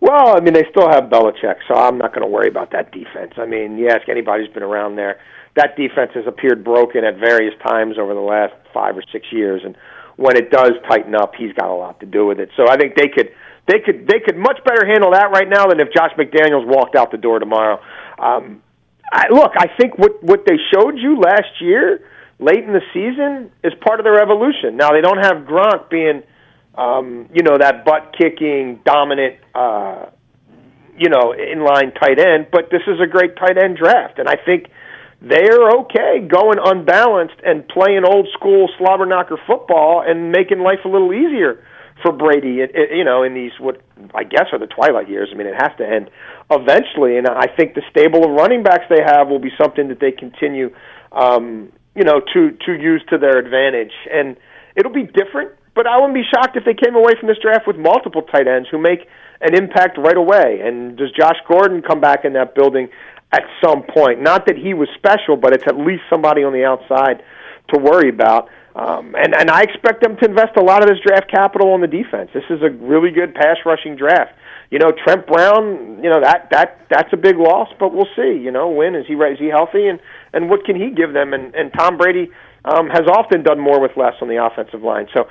[0.00, 2.92] Well, I mean, they still have Belichick, so I'm not going to worry about that
[2.92, 3.32] defense.
[3.36, 5.20] I mean, you ask anybody who's been around there,
[5.56, 9.62] that defense has appeared broken at various times over the last five or six years,
[9.64, 9.76] and
[10.16, 12.50] when it does tighten up, he's got a lot to do with it.
[12.56, 13.30] So I think they could
[13.66, 16.96] they could they could much better handle that right now than if Josh McDaniels walked
[16.96, 17.80] out the door tomorrow.
[18.18, 18.62] Um,
[19.12, 22.00] I, look, I think what what they showed you last year,
[22.38, 24.76] late in the season, is part of their evolution.
[24.76, 26.22] Now they don't have Gronk being,
[26.78, 30.06] um, you know, that butt kicking, dominant, uh,
[30.96, 32.46] you know, inline tight end.
[32.52, 34.66] But this is a great tight end draft, and I think
[35.20, 40.88] they're okay going unbalanced and playing old school slobber knocker football and making life a
[40.88, 41.64] little easier
[42.02, 42.60] for Brady.
[42.60, 43.82] It, it, you know, in these what
[44.14, 45.30] I guess are the twilight years.
[45.32, 46.10] I mean, it has to end
[46.50, 49.98] eventually, and I think the stable of running backs they have will be something that
[49.98, 50.70] they continue,
[51.10, 53.92] um, you know, to to use to their advantage.
[54.12, 54.36] And
[54.76, 57.64] it'll be different, but I wouldn't be shocked if they came away from this draft
[57.64, 59.06] with multiple tight ends who make
[59.40, 60.58] an impact right away.
[60.58, 62.88] And does Josh Gordon come back in that building
[63.30, 64.20] at some point?
[64.20, 67.22] Not that he was special, but it's at least somebody on the outside
[67.72, 68.50] to worry about.
[68.74, 71.80] Um, and and I expect them to invest a lot of this draft capital on
[71.80, 72.30] the defense.
[72.34, 74.34] This is a really good pass rushing draft.
[74.70, 76.02] You know, Trent Brown.
[76.02, 78.34] You know that that that's a big loss, but we'll see.
[78.34, 80.00] You know, when is he is he healthy, and
[80.32, 81.34] and what can he give them?
[81.34, 82.30] And and Tom Brady
[82.64, 85.06] um, has often done more with less on the offensive line.
[85.14, 85.28] So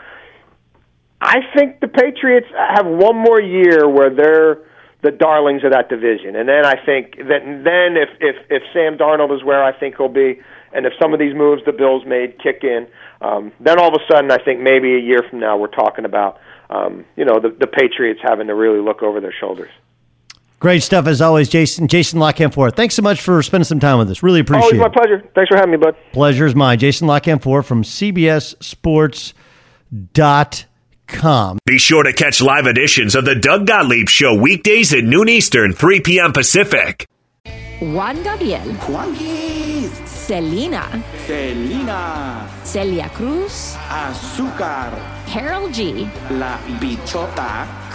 [1.22, 4.60] I think the Patriots have one more year where they're
[5.02, 8.98] the darlings of that division, and then I think that then if if if Sam
[8.98, 10.42] Darnold is where I think he'll be,
[10.74, 12.88] and if some of these moves the Bills made kick in
[13.22, 16.06] um, then all of a sudden, I think maybe a year from now, we're talking
[16.06, 19.70] about um, you know the, the Patriots having to really look over their shoulders.
[20.60, 21.88] Great stuff as always, Jason.
[21.88, 22.76] Jason La Canfora.
[22.76, 24.24] Thanks so much for spending some time with us.
[24.24, 24.80] Really appreciate it.
[24.80, 25.30] Always my pleasure.
[25.36, 25.96] Thanks for having me, bud.
[26.14, 26.80] Pleasure's mine.
[26.80, 29.34] Jason La Canfora from CBS Sports.
[30.14, 30.66] Dot
[31.08, 31.58] com.
[31.66, 35.74] Be sure to catch live editions of the Doug Gottlieb Show weekdays at noon Eastern,
[35.74, 36.34] 3 p.m.
[36.34, 37.08] Pacific.
[37.80, 44.92] Juan Gabriel, Juanquis, Selena, Selena, Celia Cruz, Azúcar,
[45.28, 47.68] Karol G, La Bichota,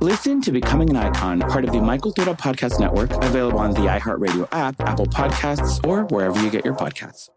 [0.00, 3.80] Listen to Becoming an Icon, part of the My Cultura Podcast Network, available on the
[3.80, 7.28] iHeartRadio app, Apple Podcasts, or wherever you get your podcasts.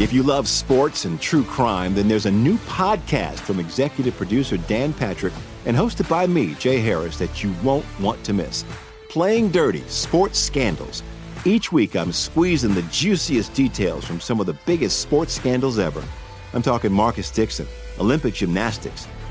[0.00, 4.56] If you love sports and true crime, then there's a new podcast from executive producer
[4.56, 5.34] Dan Patrick
[5.66, 8.64] and hosted by me, Jay Harris, that you won't want to miss.
[9.10, 11.02] Playing Dirty Sports Scandals.
[11.44, 16.02] Each week, I'm squeezing the juiciest details from some of the biggest sports scandals ever.
[16.54, 17.66] I'm talking Marcus Dixon,
[17.98, 19.06] Olympic gymnastics,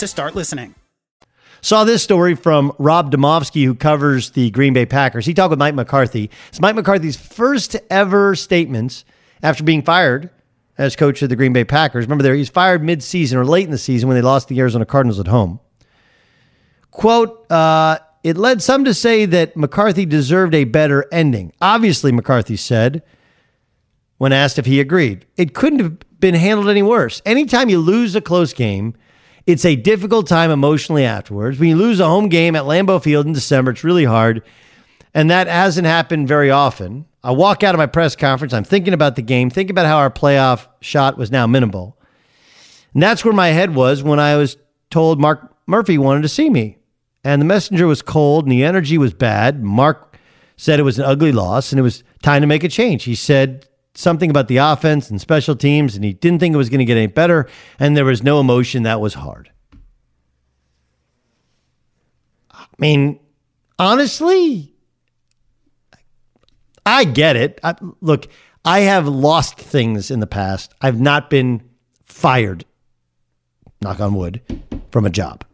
[0.00, 0.74] to start listening.
[1.62, 5.26] Saw this story from Rob Demovsky, who covers the Green Bay Packers.
[5.26, 6.30] He talked with Mike McCarthy.
[6.48, 9.04] It's Mike McCarthy's first ever statements
[9.42, 10.30] after being fired
[10.78, 12.06] as coach of the Green Bay Packers.
[12.06, 14.86] Remember, there he's fired mid-season or late in the season when they lost the Arizona
[14.86, 15.60] Cardinals at home.
[16.90, 21.52] Quote: uh, It led some to say that McCarthy deserved a better ending.
[21.60, 23.02] Obviously, McCarthy said
[24.16, 27.20] when asked if he agreed, it couldn't have been handled any worse.
[27.26, 28.94] Anytime you lose a close game.
[29.46, 31.58] It's a difficult time emotionally afterwards.
[31.58, 34.42] When you lose a home game at Lambeau Field in December, it's really hard.
[35.14, 37.06] And that hasn't happened very often.
[37.22, 39.98] I walk out of my press conference, I'm thinking about the game, thinking about how
[39.98, 41.98] our playoff shot was now minimal.
[42.94, 44.56] And that's where my head was when I was
[44.90, 46.78] told Mark Murphy wanted to see me.
[47.22, 49.62] And the messenger was cold and the energy was bad.
[49.62, 50.16] Mark
[50.56, 53.04] said it was an ugly loss and it was time to make a change.
[53.04, 53.66] He said
[54.00, 56.84] something about the offense and special teams and he didn't think it was going to
[56.84, 57.48] get any better
[57.78, 58.82] and there was no emotion.
[58.82, 59.50] That was hard.
[62.50, 63.20] I mean,
[63.78, 64.74] honestly,
[66.84, 67.60] I get it.
[67.62, 68.26] I, look,
[68.64, 70.74] I have lost things in the past.
[70.80, 71.62] I've not been
[72.04, 72.64] fired,
[73.80, 74.40] knock on wood,
[74.90, 75.44] from a job.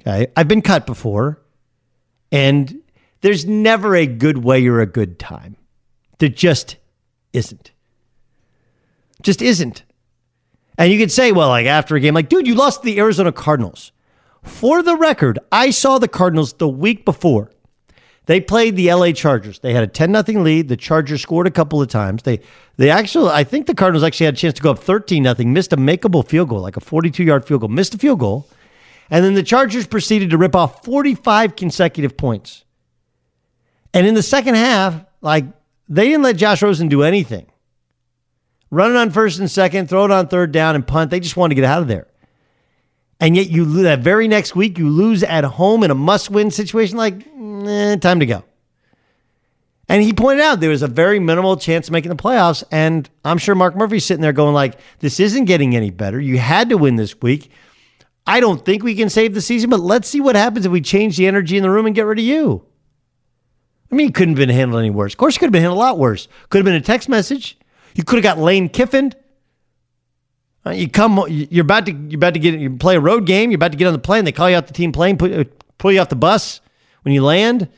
[0.00, 0.28] Okay.
[0.36, 1.42] I've been cut before,
[2.30, 2.80] and
[3.20, 5.56] there's never a good way or a good time.
[6.18, 6.76] There just
[7.32, 7.72] isn't.
[9.22, 9.84] Just isn't.
[10.76, 13.32] And you could say, well, like after a game, like, dude, you lost the Arizona
[13.32, 13.92] Cardinals.
[14.42, 17.50] For the record, I saw the Cardinals the week before.
[18.26, 19.58] They played the LA Chargers.
[19.60, 20.68] They had a 10 0 lead.
[20.68, 22.22] The Chargers scored a couple of times.
[22.22, 22.40] They
[22.76, 25.34] they actually I think the Cardinals actually had a chance to go up 13 0,
[25.48, 28.46] missed a makeable field goal, like a 42-yard field goal, missed a field goal.
[29.10, 32.64] And then the Chargers proceeded to rip off 45 consecutive points.
[33.94, 35.46] And in the second half, like
[35.88, 37.46] they didn't let Josh Rosen do anything.
[38.70, 41.10] Run it on first and second, throw it on third down and punt.
[41.10, 42.06] They just wanted to get out of there.
[43.20, 46.96] And yet you that very next week you lose at home in a must-win situation
[46.96, 48.44] like eh, time to go.
[49.88, 53.08] And he pointed out there was a very minimal chance of making the playoffs and
[53.24, 56.20] I'm sure Mark Murphy's sitting there going like this isn't getting any better.
[56.20, 57.50] You had to win this week.
[58.26, 60.82] I don't think we can save the season, but let's see what happens if we
[60.82, 62.67] change the energy in the room and get rid of you.
[63.90, 65.14] I mean, it couldn't have been handled any worse.
[65.14, 66.28] Of course, it could have been handled a lot worse.
[66.50, 67.56] Could have been a text message.
[67.94, 69.14] You could have got Lane Kiffin.
[70.66, 73.50] Uh, you come, you're about to, you're about to get, you play a road game.
[73.50, 74.24] You're about to get on the plane.
[74.24, 75.44] They call you out the team plane, put, uh,
[75.78, 76.60] pull you off the bus
[77.02, 77.68] when you land.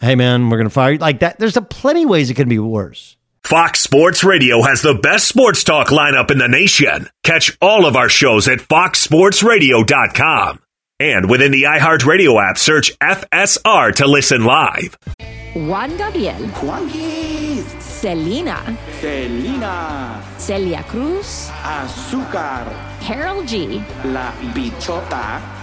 [0.00, 1.38] Hey man, we're gonna fire you like that.
[1.38, 3.16] There's a plenty ways it can be worse.
[3.44, 7.08] Fox Sports Radio has the best sports talk lineup in the nation.
[7.22, 10.60] Catch all of our shows at foxsportsradio.com.
[11.00, 14.98] And within the iHeartRadio app, search FSR to listen live.
[15.54, 16.46] Juan Gabriel.
[16.60, 17.64] Juanquis.
[17.80, 18.76] Selena.
[19.00, 20.22] Selena.
[20.36, 21.48] Celia Cruz.
[21.64, 22.68] Azúcar.
[23.00, 23.82] Karol G.
[24.04, 25.59] La Bichota.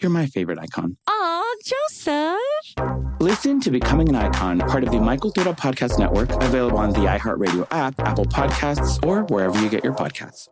[0.00, 0.96] You're my favorite icon.
[1.06, 2.36] Aw, Joseph.
[3.18, 7.00] Listen to Becoming an Icon, part of the My Cultura Podcast Network, available on the
[7.00, 10.48] iHeartRadio app, Apple Podcasts, or wherever you get your podcasts.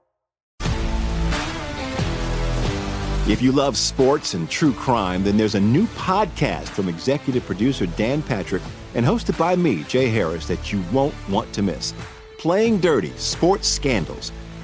[3.26, 7.86] If you love sports and true crime, then there's a new podcast from executive producer
[7.86, 8.62] Dan Patrick
[8.94, 11.92] and hosted by me, Jay Harris, that you won't want to miss.
[12.38, 14.32] Playing Dirty Sports Scandals.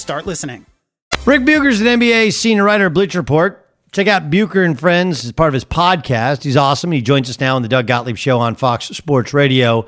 [0.00, 0.66] start listening.
[1.26, 3.66] Ric Bucher's an NBA senior writer at Bleacher Report.
[3.92, 6.44] Check out Bucher and Friends as part of his podcast.
[6.44, 6.92] He's awesome.
[6.92, 9.86] He joins us now on the Doug Gottlieb Show on Fox Sports Radio.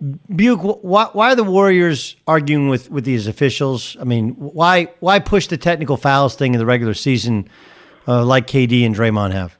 [0.00, 3.96] Buch, why, why are the Warriors arguing with, with these officials?
[4.00, 7.48] I mean, why why push the technical fouls thing in the regular season
[8.06, 9.56] uh, like KD and Draymond have?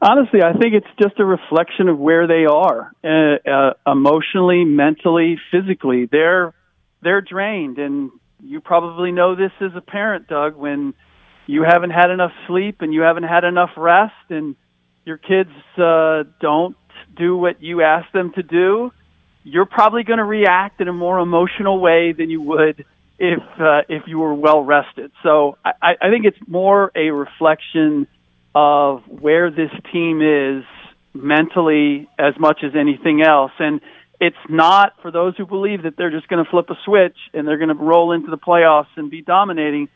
[0.00, 5.38] Honestly, I think it's just a reflection of where they are uh, uh, emotionally, mentally,
[5.50, 6.06] physically.
[6.06, 6.54] They're
[7.02, 8.10] they're drained, and
[8.42, 10.94] you probably know this as a parent, Doug, when
[11.46, 14.56] you haven't had enough sleep and you haven't had enough rest and
[15.04, 16.76] your kids uh, don't
[17.16, 18.92] do what you ask them to do,
[19.44, 22.84] you're probably going to react in a more emotional way than you would
[23.18, 25.10] if uh, if you were well rested.
[25.22, 28.06] So I, I think it's more a reflection
[28.54, 30.64] of where this team is
[31.14, 33.52] mentally as much as anything else.
[33.58, 33.80] And
[34.26, 37.46] it's not for those who believe that they're just going to flip a switch and
[37.46, 39.88] they're going to roll into the playoffs and be dominating.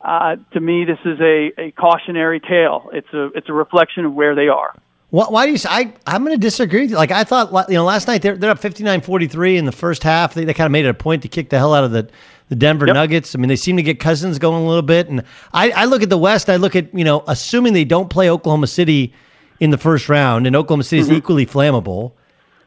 [0.00, 2.88] Uh, to me, this is a, a cautionary tale.
[2.92, 4.74] It's a it's a reflection of where they are.
[5.10, 5.58] Why, why do you?
[5.68, 6.96] I I'm going to disagree with you.
[6.96, 10.34] Like I thought, you know, last night they're they're up 59-43 in the first half.
[10.34, 12.08] They, they kind of made it a point to kick the hell out of the
[12.48, 12.94] the Denver Yep.
[12.94, 13.34] Nuggets.
[13.34, 15.08] I mean, they seem to get Cousins going a little bit.
[15.08, 16.48] And I I look at the West.
[16.48, 19.12] I look at you know, assuming they don't play Oklahoma City
[19.60, 21.16] in the first round, and Oklahoma City is Mhm.
[21.16, 22.12] equally flammable,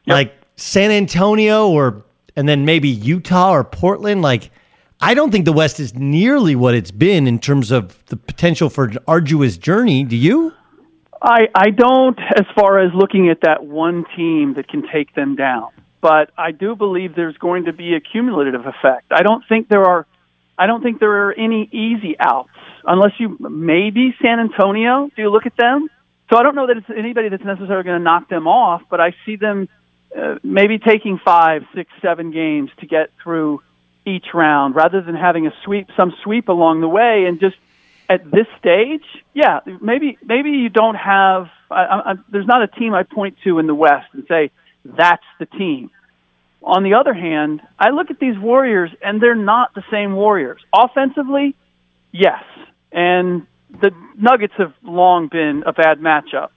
[0.06, 2.04] like San Antonio or
[2.36, 4.22] and then maybe Utah or Portland.
[4.22, 4.52] Like
[5.02, 8.70] I don't think the West is nearly what it's been in terms of the potential
[8.70, 10.04] for an arduous journey.
[10.04, 10.54] Do you?
[11.22, 15.36] I, I don't as far as looking at that one team that can take them
[15.36, 15.70] down.
[16.02, 19.12] But I do believe there's going to be a cumulative effect.
[19.12, 20.06] I don't think there are
[20.58, 22.50] I don't think there are any easy outs
[22.86, 25.10] unless you maybe San Antonio.
[25.16, 25.90] Do you look at them?
[26.32, 29.02] So I don't know that it's anybody that's necessarily going to knock them off, but
[29.02, 29.68] I see them
[30.18, 33.62] uh, maybe taking five, six, seven games to get through
[34.06, 37.56] each round rather than having a sweep, some sweep along the way, and just
[38.10, 41.48] at this stage, yeah, maybe maybe you don't have.
[41.70, 44.52] I, I, there's not a team I point to in the West and say
[44.84, 45.92] that's the team.
[46.64, 50.62] On the other hand, I look at these Warriors and they're not the same Warriors.
[50.74, 51.56] Offensively,
[52.12, 52.44] yes,
[52.92, 56.50] and the Nuggets have long been a bad matchup.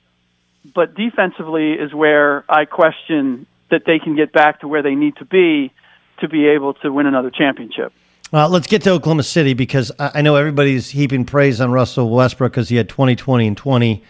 [0.74, 5.16] But defensively is where I question that they can get back to where they need
[5.16, 5.72] to be
[6.20, 7.92] to be able to win another championship.
[8.32, 12.52] Well, let's get to Oklahoma City because I know everybody's heaping praise on Russell Westbrook
[12.52, 14.02] because he had 20, 20, and 20.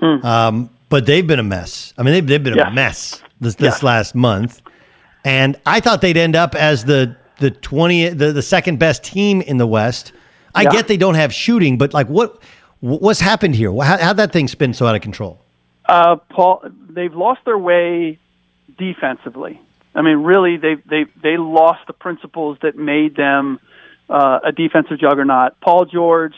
[0.00, 1.92] Um, but they've been a mess.
[1.98, 2.68] I mean, they've, they've been Yeah.
[2.70, 3.86] a mess this, this Yeah.
[3.86, 4.62] last month.
[5.24, 9.42] And I thought they'd end up as the, the 20, the, the second best team
[9.42, 10.12] in the West.
[10.54, 10.70] I Yeah.
[10.70, 12.42] get they don't have shooting, but like what
[12.80, 13.72] what's happened here?
[13.82, 15.40] How, how'd that thing spin so out of control?
[15.88, 18.18] Uh, Paul, they've lost their way
[18.76, 19.60] defensively.
[19.94, 23.58] I mean, really, they they they lost the principles that made them
[24.08, 25.58] uh, a defensive juggernaut.
[25.60, 26.34] Paul George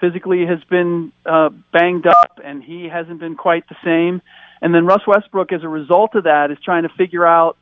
[0.00, 4.22] physically has been uh, banged up, and he hasn't been quite the same.
[4.62, 7.56] And then Russ Westbrook, as a result of that, is trying to figure out,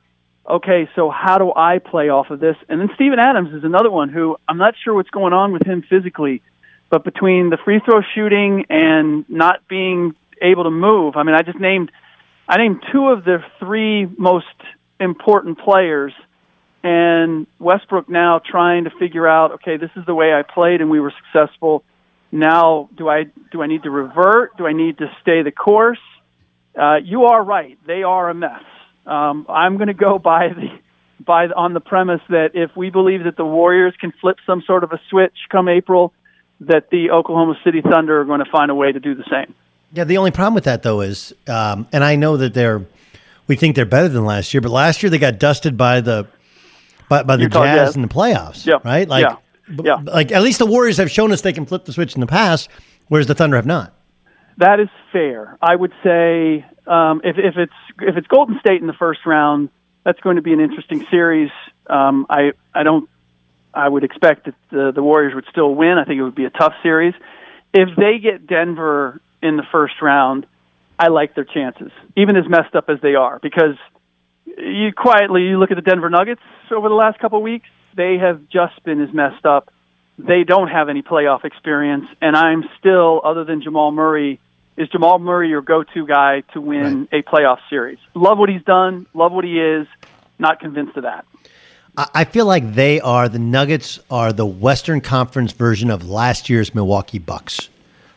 [0.49, 2.57] okay, so how do I play off of this?
[2.69, 5.67] And then Steven Adams is another one who I'm not sure what's going on with
[5.67, 6.43] him physically,
[6.91, 10.15] but between the free throw shooting and not being
[10.45, 11.91] able to move, I mean, I just named
[12.49, 14.47] I named two of the three most
[15.01, 16.13] important players,
[16.83, 20.91] and Westbrook now trying to figure out, okay, this is the way I played, and
[20.91, 21.85] we were successful.
[22.31, 24.57] Now, do I do I need to revert?
[24.59, 26.01] Do I need to stay the course?
[26.79, 28.63] Uh, you are right; they are a mess.
[29.07, 30.69] Um, I'm going to go by the
[31.25, 34.85] by on the premise that if we believe that the Warriors can flip some sort
[34.85, 36.13] of a switch come April,
[36.61, 39.55] that the Oklahoma City Thunder are going to find a way to do the same.
[39.95, 42.85] Yeah, the only problem with that though is, um, and I know that they're,
[43.47, 46.27] we think they're better than last year, but last year they got dusted by the,
[47.09, 47.97] by, by the Utah Jazz Jazz.
[47.97, 48.67] in the playoffs.
[48.67, 48.79] Yeah.
[48.85, 49.09] right.
[49.09, 49.37] Like, Yeah.
[49.77, 49.97] b- Yeah.
[50.05, 52.27] like at least the Warriors have shown us they can flip the switch in the
[52.27, 52.69] past,
[53.09, 53.93] whereas the Thunder have not.
[54.59, 55.59] That is fair.
[55.61, 59.69] I would say um, if if it's if it's Golden State in the first round,
[60.05, 61.51] that's going to be an interesting series.
[61.89, 63.09] Um, I I don't.
[63.75, 65.99] I would expect that the, the Warriors would still win.
[65.99, 67.15] I think it would be a tough series.
[67.73, 70.47] If they get Denver in the first round,
[70.99, 73.77] I like their chances, even as messed up as they are, because
[74.47, 77.69] you quietly you look at the Denver Nuggets over the last couple of weeks.
[77.97, 79.73] They have just been as messed up.
[80.19, 84.41] They don't have any playoff experience, and I'm still, other than Jamal Murray,
[84.77, 87.99] is Jamal Murray your go-to guy to win a playoff series?
[88.15, 89.07] Love what he's done.
[89.15, 89.87] Love what he is.
[90.39, 91.25] Not convinced of that.
[91.97, 96.51] I I feel like they are the Nuggets are the Western Conference version of last
[96.51, 97.69] year's Milwaukee Bucks,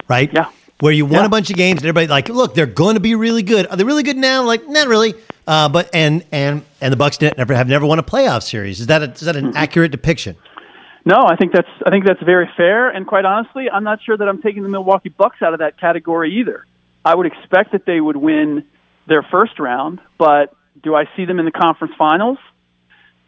[0.07, 0.31] right?
[0.33, 0.49] Yeah.
[0.79, 3.15] Where you won a bunch of games and everybody like, look, they're going to be
[3.15, 3.65] really good.
[3.67, 4.43] Are they really good now?
[4.43, 5.15] Like, not really.
[5.47, 8.79] Uh, but and and and the Bucks didn't, never have never won a playoff series.
[8.79, 10.35] Is that a, is that an accurate depiction?
[11.05, 12.89] No, I think that's I think that's very fair.
[12.89, 15.79] And quite honestly, I'm not sure that I'm taking the Milwaukee Bucks out of that
[15.79, 16.65] category either.
[17.05, 18.65] I would expect that they would win
[19.07, 20.53] their first round, but
[20.83, 22.37] do I see them in the conference finals?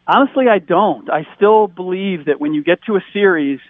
[0.05, 1.09] Honestly, I don't.
[1.09, 3.61] I still believe that when you get to a series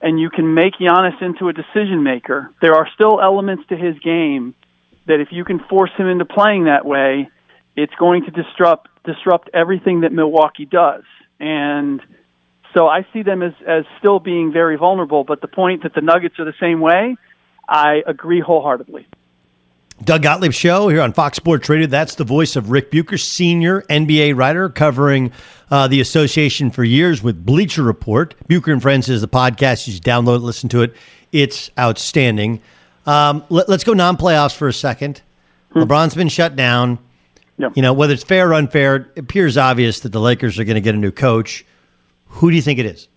[0.00, 3.98] and you can make Giannis into a decision maker, there are still elements to his
[3.98, 4.54] game
[5.06, 7.28] that if you can force him into playing that way,
[7.76, 11.04] it's going to disrupt disrupt everything that Milwaukee does.
[11.40, 12.00] And
[12.74, 15.24] so I see them as as still being very vulnerable.
[15.24, 17.16] But the point that the Nuggets are the same way,
[17.68, 19.06] I agree wholeheartedly.
[20.04, 21.86] Doug Gottlieb Show here on Fox Sports Radio.
[21.88, 25.32] That's the voice of Ric Bucher, senior NBA writer covering
[25.70, 28.34] uh, the association for years with Bleacher Report.
[28.46, 29.86] Bucher and Friends is the podcast.
[29.86, 30.94] You should download it, listen to it.
[31.32, 32.62] It's outstanding.
[33.06, 35.20] Um, let, us go non playoffs for a second.
[35.74, 36.98] LeBron's been shut down.
[37.74, 40.76] You know, whether it's fair or unfair, it appears obvious that the Lakers are going
[40.76, 41.66] to get a new coach.
[42.26, 43.08] Who do you think it is?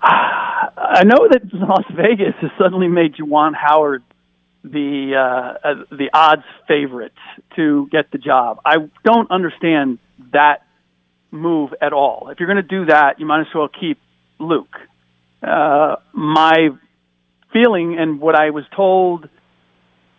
[0.02, 4.04] I know that Las Vegas has suddenly made Juwan Howard
[4.64, 7.12] the uh, uh, the odds favorite
[7.56, 8.60] to get the job.
[8.64, 9.98] I don't understand
[10.32, 10.64] that
[11.30, 12.28] move at all.
[12.30, 13.98] If you're going to do that, you might as well keep
[14.38, 14.76] Luke.
[15.42, 16.68] Uh, my
[17.52, 19.28] feeling and what I was told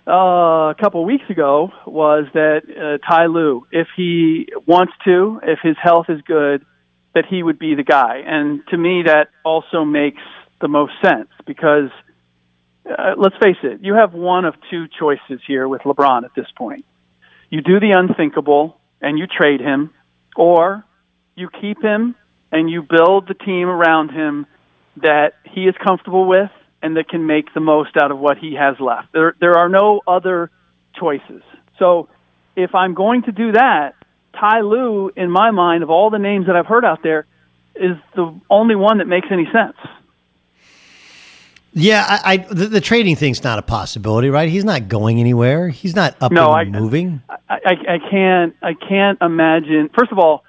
[0.05, 5.39] uh, a couple of weeks ago was that uh, Ty Lue, if he wants to,
[5.43, 6.65] if his health is good,
[7.15, 8.21] that he would be the guy.
[8.25, 10.21] And to me, that also makes
[10.59, 11.89] the most sense because
[12.89, 16.47] uh, let's face it, you have one of two choices here with LeBron at this
[16.57, 16.85] point.
[17.49, 19.91] You do the unthinkable and you trade him,
[20.35, 20.83] or
[21.35, 22.15] you keep him
[22.51, 24.45] and you build the team around him
[24.97, 28.55] that he is comfortable with and that can make the most out of what he
[28.55, 29.13] has left.
[29.13, 30.51] There, there are no other
[30.99, 31.41] choices.
[31.79, 32.09] So
[32.55, 33.93] if I'm going to do that,
[34.33, 37.25] Ty Lue, in my mind, of all the names that I've heard out there,
[37.75, 39.77] is the only one that makes any sense.
[41.73, 44.49] Yeah, I, I the, the trading thing's not a possibility, right?
[44.49, 45.69] He's not going anywhere.
[45.69, 47.21] He's not up No, and moving.
[47.29, 49.89] I, I, I can't I can't imagine.
[49.97, 50.43] First of all,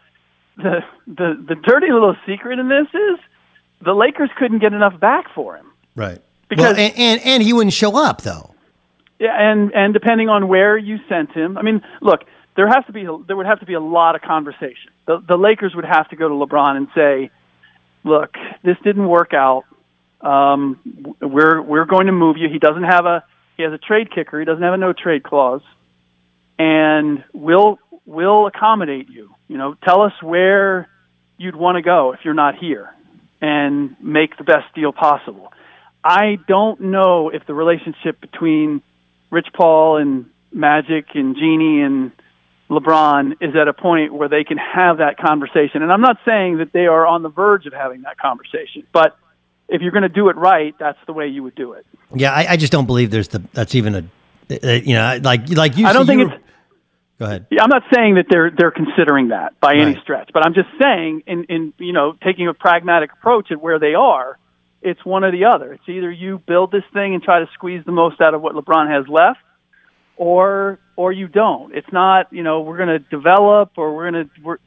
[0.57, 3.19] the the the dirty little secret in this is
[3.85, 5.67] the Lakers couldn't get enough back for him.
[5.97, 6.19] Right.
[6.49, 8.55] Because- well, and, and and he wouldn't show up though.
[9.19, 12.21] Yeah, and and depending on where you sent him, I mean, look,
[12.57, 14.91] there has to be there would have to be a lot of conversation.
[15.07, 17.31] The the Lakers would have to go to LeBron and say,
[18.03, 19.65] "Look, this didn't work out.
[20.25, 20.81] Um,
[21.21, 22.49] we're we're going to move you.
[22.49, 23.25] He doesn't have a
[23.57, 24.39] he has a trade kicker.
[24.39, 25.63] He doesn't have a no trade clause,
[26.59, 29.31] and we'll we'll accommodate you.
[29.49, 30.89] You know, tell us where
[31.37, 32.91] you'd want to go if you're not here,
[33.41, 35.53] and make the best deal possible."
[36.03, 38.83] I don't know if the relationship between
[39.31, 42.13] Rich Paul and Magic and Jeanie and
[42.71, 45.83] LeBron is at a point where they can have that conversation.
[45.83, 49.17] And I'm not saying that they are on the verge of having that conversation, but
[49.69, 51.87] if you're going to do it right, that's the way you would do it.
[52.15, 55.49] Yeah, I, I just don't believe there's the that's even a uh, you know like
[55.51, 55.87] like you.
[55.87, 56.45] I don't think you it's.
[57.19, 57.47] Go ahead.
[57.51, 60.69] Yeah, I'm not saying that they're they're considering that by any stretch, but I'm just
[60.83, 64.37] saying in in you know taking a pragmatic approach at where they are,
[64.83, 65.73] it's one or the other.
[65.75, 68.55] It's either you build this thing and try to squeeze the most out of what
[68.55, 69.39] LeBron has left,
[70.17, 71.73] or or you don't.
[71.75, 74.59] It's not you know we're going to develop or we're going to we're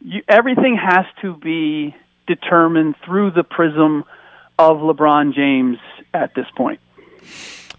[0.00, 1.94] you, everything has to be
[2.26, 4.04] determined through the prism
[4.60, 5.78] of LeBron James
[6.12, 6.80] at this point.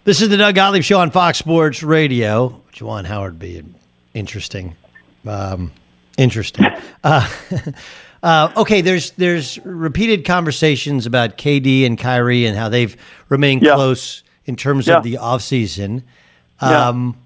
[0.04, 2.60] This is the Doug Gottlieb Show on Fox Sports Radio.
[2.72, 3.74] Juwan Howard being
[4.14, 4.74] interesting.
[5.26, 5.70] Um,
[6.18, 6.66] interesting.
[7.04, 7.28] Uh,
[8.22, 12.96] uh, okay, there's there's repeated conversations about KD and Kyrie and how they've
[13.28, 13.74] remained Yeah.
[13.74, 14.98] close in terms Yeah.
[14.98, 16.04] of the offseason.
[16.62, 16.88] Yeah.
[16.90, 17.16] Um,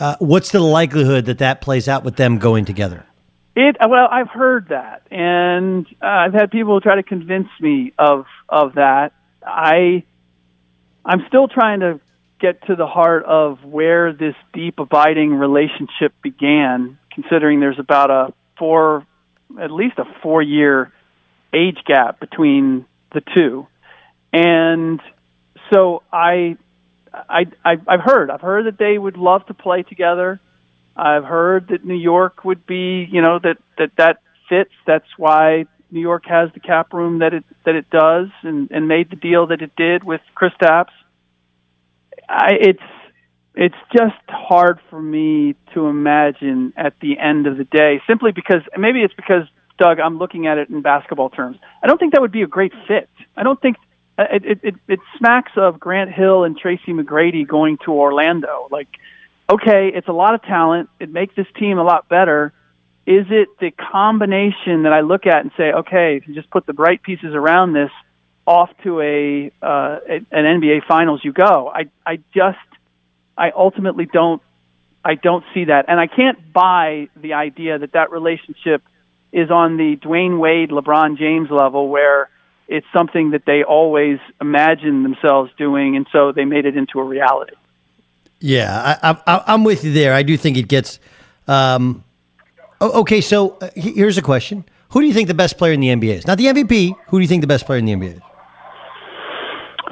[0.00, 3.04] uh, what's the likelihood that that plays out with them going together?
[3.60, 8.24] It well, I've heard that, and uh, I've had people try to convince me of
[8.48, 9.12] of that.
[9.44, 10.02] I
[11.04, 12.00] I'm still trying to
[12.40, 16.98] get to the heart of where this deep, abiding relationship began.
[17.12, 19.06] Considering there's about a four,
[19.60, 20.90] at least a four year
[21.52, 23.66] age gap between the two,
[24.32, 25.00] and
[25.70, 26.56] so I,
[27.12, 30.40] I, I I've heard I've heard that they would love to play together.
[30.96, 34.18] I've heard that New York would be, you know, that that that
[34.48, 34.72] fits.
[34.86, 38.88] That's why New York has the cap room that it that it does, and and
[38.88, 40.92] made the deal that it did with Chris Kristaps.
[42.28, 42.82] I, it's
[43.54, 48.62] it's just hard for me to imagine at the end of the day, simply because
[48.76, 49.44] maybe it's because
[49.78, 51.58] Doug, I'm looking at it in basketball terms.
[51.82, 53.08] I don't think that would be a great fit.
[53.36, 53.76] I don't think
[54.18, 58.68] uh, it it it, it smacks of Grant Hill and Tracy McGrady going to Orlando.
[58.70, 58.88] Like,
[59.50, 60.88] okay, it's a lot of talent.
[60.98, 62.52] It makes this team a lot better.
[63.06, 66.66] Is it the combination that I look at and say, okay, if you just put
[66.66, 67.90] the right pieces around this,
[68.46, 71.70] off to a, uh, an NBA Finals you go?
[71.72, 72.58] I I just
[73.36, 74.42] I ultimately don't
[75.04, 78.82] I don't see that, and I can't buy the idea that that relationship
[79.32, 82.28] is on the Dwyane Wade, LeBron James level, where
[82.68, 87.04] it's something that they always imagined themselves doing, and so they made it into a
[87.04, 87.54] reality.
[88.40, 90.14] Yeah, I, I'm with you there.
[90.14, 90.98] I do think it gets.
[91.46, 92.04] Um,
[92.80, 95.88] okay, so uh, here's a question: Who do you think the best player in the
[95.88, 96.26] NBA is?
[96.26, 96.96] Not the MVP.
[97.08, 98.22] Who do you think the best player in the NBA is?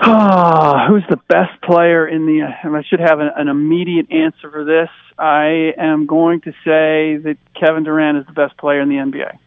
[0.01, 2.43] Ah, who's the best player in the?
[2.43, 4.89] I should have an, an immediate answer for this.
[5.19, 9.39] I am going to say that Kevin Durant is the best player in the NBA.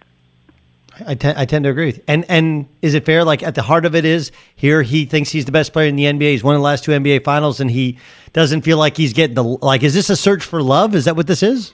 [1.00, 2.04] I, I tend to agree with you.
[2.08, 3.24] And and is it fair?
[3.24, 5.96] Like at the heart of it is here he thinks he's the best player in
[5.96, 6.32] the NBA.
[6.32, 7.98] He's won the last two NBA finals, and he
[8.34, 9.84] doesn't feel like he's getting the like.
[9.84, 10.96] Is this a search for love?
[10.96, 11.74] Is that what this is?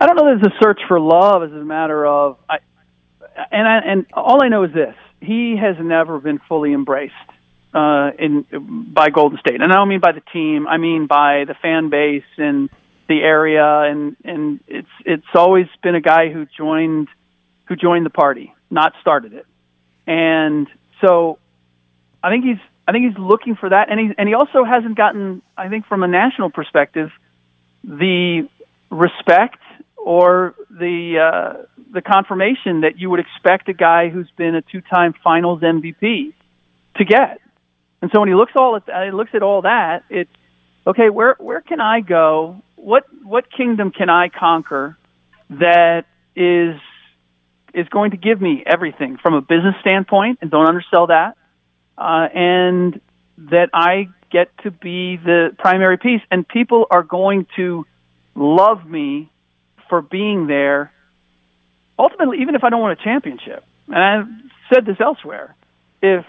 [0.00, 0.24] I don't know.
[0.24, 2.58] There's a search for love as a matter of, I,
[3.50, 7.14] and I, and all I know is this: he has never been fully embraced
[7.74, 8.46] uh, in
[8.94, 10.66] by Golden State, and I don't mean by the team.
[10.66, 12.70] I mean by the fan base and
[13.08, 17.08] the area, and and it's it's always been a guy who joined
[17.68, 19.46] who joined the party, not started it,
[20.06, 20.66] and
[21.00, 21.38] so
[22.22, 24.96] I think he's I think he's looking for that, and he and he also hasn't
[24.96, 27.10] gotten I think from a national perspective
[27.84, 28.48] the
[28.90, 29.58] respect
[29.96, 31.62] or the uh,
[31.92, 36.32] the confirmation that you would expect a guy who's been a two-time Finals MVP
[36.96, 37.40] to get.
[38.00, 40.30] And so when he looks all at he looks at all that, it's
[40.86, 41.10] okay.
[41.10, 42.62] Where where can I go?
[42.76, 44.96] What what kingdom can I conquer
[45.50, 46.04] that
[46.36, 46.80] is
[47.74, 51.36] is going to give me everything from a business standpoint, and don't undersell that,
[51.96, 53.00] uh, and
[53.38, 57.86] that I get to be the primary piece, and people are going to
[58.34, 59.30] love me
[59.88, 60.92] for being there.
[61.98, 64.28] Ultimately, even if I don't win a championship, and I've
[64.72, 65.54] said this elsewhere,
[66.02, 66.24] if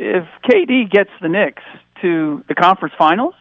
[0.00, 1.62] if KD gets the Knicks
[2.02, 3.34] to the conference finals,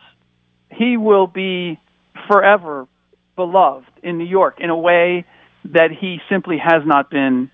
[0.71, 1.79] he will be
[2.27, 2.87] forever
[3.35, 5.25] beloved in New York in a way
[5.73, 7.49] that he simply has not been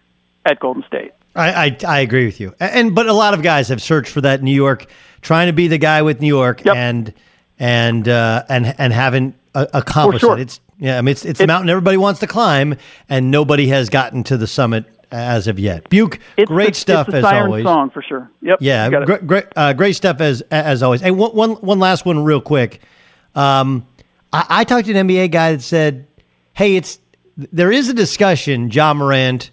[0.46, 1.12] at Golden State.
[1.36, 2.54] I, I I agree with you.
[2.60, 4.86] And but a lot of guys have searched for that New York,
[5.22, 7.14] trying to be the guy with New York, and
[7.60, 10.38] and uh, and and haven't uh, accomplished sure.
[10.38, 10.42] it.
[10.42, 12.76] It's yeah, I mean it's it's the mountain everybody wants to climb,
[13.10, 15.90] and nobody has gotten to the summit as of yet.
[15.90, 17.64] Buke, It's great the, stuff it's the as always.
[17.64, 18.30] song for sure.
[18.42, 18.58] Yep.
[18.62, 21.02] Yeah, great, great, uh, great stuff as as always.
[21.02, 22.82] Hey, one, one, one last one, real quick.
[23.36, 23.88] Um,
[24.32, 26.08] I, I talked to an NBA guy that said,
[26.54, 27.00] "Hey, it's
[27.38, 29.50] there is a discussion, Ja Morant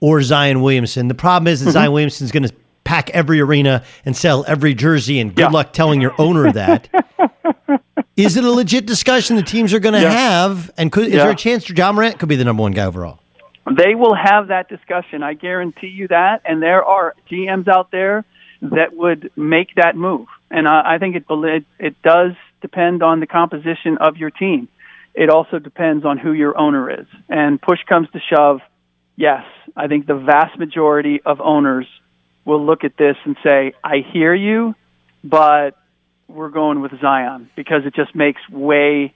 [0.00, 1.08] or Zion Williamson.
[1.08, 1.72] The problem is that Mm-hmm.
[1.72, 2.54] Zion Williamson's going to
[2.84, 6.88] pack every arena and sell every jersey, and good luck telling your owner that."
[8.16, 10.10] is it a legit discussion the teams are going to Yeah.
[10.10, 10.70] have?
[10.78, 11.24] And could, is Yeah.
[11.24, 13.20] there a chance Ja Morant could be the number one guy overall?
[13.66, 15.22] They will have that discussion.
[15.24, 16.42] I guarantee you that.
[16.44, 18.24] And there are GMs out there
[18.62, 20.28] that would make that move.
[20.50, 22.32] And I, I think it, it it does
[22.62, 24.68] depend on the composition of your team.
[25.16, 27.06] It also depends on who your owner is.
[27.28, 28.60] And push comes to shove,
[29.16, 29.44] yes,
[29.74, 31.86] I think the vast majority of owners
[32.44, 34.74] will look at this and say, "I hear you,
[35.24, 35.70] but
[36.28, 39.14] we're going with Zion because it just makes way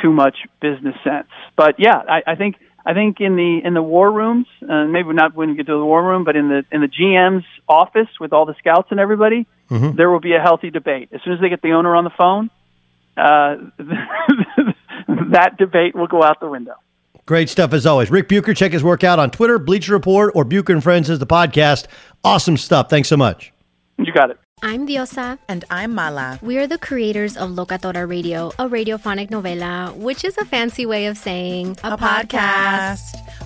[0.00, 1.28] too much business sense.
[1.56, 5.12] But yeah, I, I think I think in the in the war rooms, uh, maybe
[5.12, 8.08] not when you get to the war room, but in the in the GM's office
[8.20, 9.96] with all the scouts and everybody, Mhm.
[9.96, 11.08] there will be a healthy debate.
[11.12, 12.50] As soon as they get the owner on the phone,
[13.16, 13.56] uh,
[15.30, 16.74] that debate will go out the window.
[17.26, 18.10] Great stuff as always.
[18.10, 21.18] Ric Bucher, check his work out on Twitter, Bleacher Report, or Bucher and Friends is
[21.18, 21.86] the podcast.
[22.24, 22.90] Awesome stuff.
[22.90, 23.52] Thanks so much.
[23.98, 24.38] You got it.
[24.62, 25.38] I'm Diosa.
[25.48, 26.38] And I'm Mala.
[26.42, 31.06] We are the creators of Locatora Radio, a radiophonic novela, which is a fancy way
[31.06, 31.96] of saying a,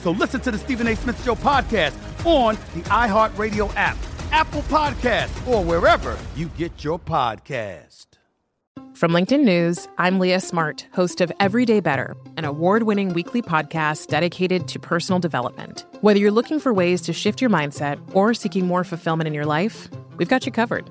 [0.00, 0.96] So listen to the Stephen A.
[0.96, 1.94] Smith Show podcast
[2.24, 3.96] on the iHeartRadio app,
[4.32, 8.06] Apple Podcast, or wherever you get your podcast.
[8.94, 14.08] From LinkedIn News, I'm Leah Smart, host of Everyday Better, an award winning weekly podcast
[14.08, 15.84] dedicated to personal development.
[16.00, 19.46] Whether you're looking for ways to shift your mindset or seeking more fulfillment in your
[19.46, 20.90] life, we've got you covered.